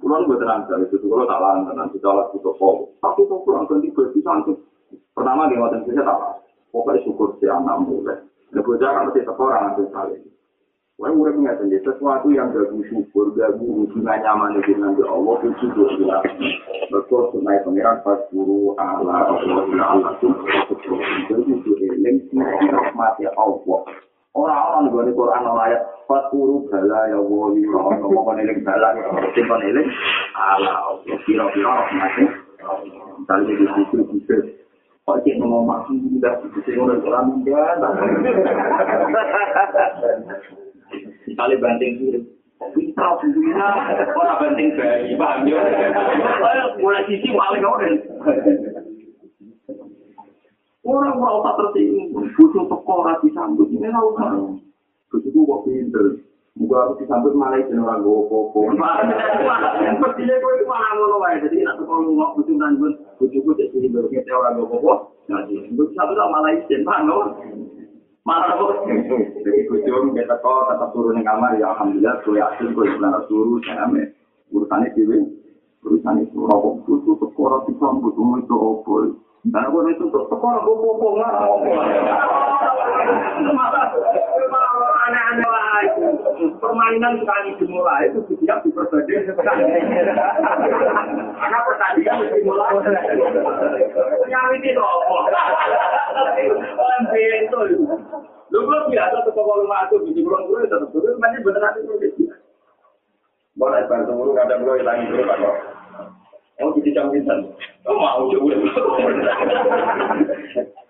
[0.00, 2.76] Pulau gue tenang dari itu, kalau tak larang tenang kita lah butuh kok.
[3.04, 4.56] Tapi kok pulang ganti baju santai.
[5.12, 6.18] Pertama di waktu itu tak.
[6.72, 8.16] Pokoknya syukur si anak mulai.
[8.56, 10.22] Nah, bocah kan mesti sekolah nanti saling.
[10.96, 15.92] Wah, udah punya sendiri sesuatu yang gak syukur, gak hubungan nyaman dengan Allah itu juga
[16.00, 16.18] ya.
[16.88, 20.32] Betul, sunai pangeran pas guru Allah, Allah, Allah itu
[20.72, 20.96] betul.
[20.96, 22.32] Itu itu eling,
[22.96, 23.80] mati Allah.
[24.36, 29.88] Orang-orang di Quran ayat Faturu bala ya wali Ngomong eling bala ya Simpan eling
[30.36, 32.24] Ala Kira-kira Rahmati
[33.16, 34.36] Misalnya di situ Bisa
[35.08, 37.80] Kok cik ngomong maksud Tidak Bisa ngomong Quran Enggak
[41.26, 42.20] Misalnya banting kiri
[42.56, 43.68] Pintar Bisa
[44.16, 45.60] Orang banting bayi Paham ya
[46.80, 47.94] Mulai sisi Paling orang
[50.86, 54.54] Orang ora usah tersinggung, butuh teko ora disambut, ini ora usah.
[55.10, 56.22] Butuhku kok pinter.
[56.54, 58.70] Muga aku disambut malah itu orang gue popo.
[58.70, 61.42] Mestinya gue itu malah ngono wae.
[61.42, 62.86] Jadi nak teko ngomong butuh nanti
[63.18, 65.10] butuhku jadi sini baru kita orang gue popo.
[65.26, 67.18] Nah, gue satu tak malah izin, mana?
[68.26, 68.90] Malah kok.
[68.90, 72.26] Jadi butuh kita kok tetap turun di kamar ya alhamdulillah.
[72.26, 74.18] Gue yakin gue benar turun, saya ame
[74.50, 75.30] urusannya dewi.
[75.86, 76.82] Urusannya itu rokok
[77.22, 79.14] teko ora disambut, umur itu opol.
[79.46, 81.38] Karena gue itu tuh sekolah gue popong lah.
[85.84, 86.00] Itu.
[86.56, 89.28] Permainan sekali dimulai itu siap diperbanding.
[91.36, 92.72] Karena pertandingan mesti mulai.
[94.30, 95.16] Yang ini tuh apa?
[97.16, 97.60] itu.
[98.46, 102.30] Lu belum biasa tuh kalau rumah aku di bulan gue tetap dulu masih beneran itu.
[103.56, 105.38] Boleh bantu dulu kadang gue hilang dulu pak.
[106.56, 107.36] Oh, jadi jam pintar.
[107.84, 108.56] Oh, mau coba.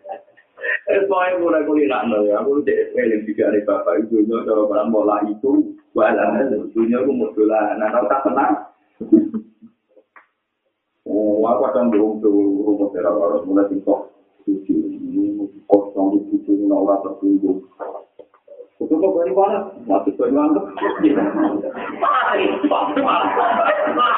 [0.87, 5.75] Soalnya mulai kuliah ya, aku udah eling juga nih bapak itu, kalau barang bola itu,
[5.91, 8.55] balannya sebetulnya aku mau dolan, nah tak tenang.
[11.11, 14.15] Oh, aku akan belum tuh rumah teror, mulai tiktok,
[14.47, 17.67] tujuh, kosong, tujuh, orang tertunggu.
[18.79, 19.67] Itu kok dari mana?
[19.91, 20.71] Masuk ke luar tuh.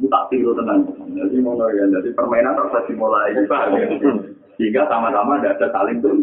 [0.00, 0.06] nama.
[0.10, 0.80] Tak tiru tenang.
[1.14, 3.34] Jadi mau ya, jadi permainan harus dimulai.
[4.54, 6.14] Sehingga sama-sama tidak ada saling tuh.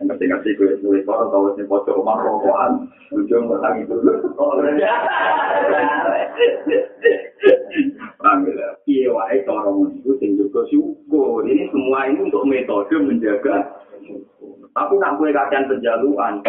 [0.00, 4.32] Ngerti-ngerti gue nulis orang tahu sih pojok rumah rokokan, ujung menang itu dulu.
[8.20, 8.72] Alhamdulillah.
[8.88, 11.44] Iya, wae cara itu sing juga syukur.
[11.44, 13.76] Ini semua ini untuk metode menjaga
[14.70, 16.40] Tapi nak gue kajian penjaluan,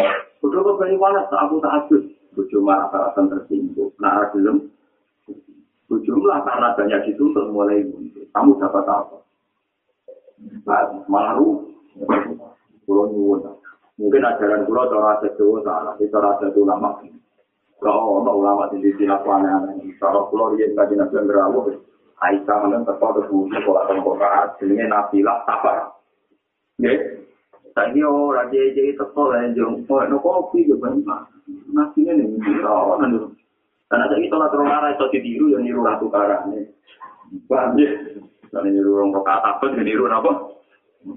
[0.78, 2.04] beri panas, aku tak asus.
[2.32, 3.92] Bujo marah alasan tersinggung.
[4.00, 4.71] Nah, belum.
[5.92, 8.24] Bujo lah karena banyak dituntut mulai muncul.
[8.32, 9.16] Kamu dapat apa?
[11.04, 11.36] Malah
[12.88, 13.44] nyuwun.
[14.00, 15.92] Mungkin ajaran pulau cara sedowo salah.
[16.00, 16.96] Itu cara sedowo lama.
[17.76, 19.84] Kalau ono ulama di sini aku aneh-aneh.
[20.00, 21.76] Cara pulau dia kajian nabi yang berawal.
[22.24, 24.56] Aisyah menang terpau ke bumi sekolah tempokat.
[24.64, 25.92] Jadi nabilah sabar.
[26.80, 27.20] Ya.
[27.76, 31.20] Tadi orang teko lah yang jong, oh kopi juga banyak.
[31.68, 33.32] Nabi ini nih, perawan.
[33.92, 36.72] Karena saya kita latar arah itu ditiru, ya niru ratu karane.
[37.44, 37.92] Paham ya?
[38.48, 40.32] Karena niru orang kata apa, ya niru apa?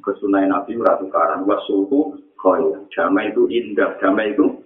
[0.03, 1.47] Kesunai Nabi ratu karan.
[1.47, 2.83] Wasuhu kaya.
[2.91, 4.59] Damai itu indah, damai itu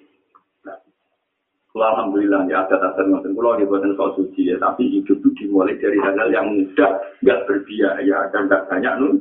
[1.78, 5.78] alhamdulillah ya ada dasar ngoten pulau di buatan soal suci ya, tapi hidup itu dimulai
[5.80, 6.92] dari hal yang mudah,
[7.24, 9.16] nggak berbiaya dan nggak banyak nun.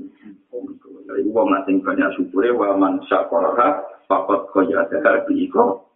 [1.09, 5.89] Jadi uang nanti banyak syukurnya wa man syakoroha fakot kaya ada diiko.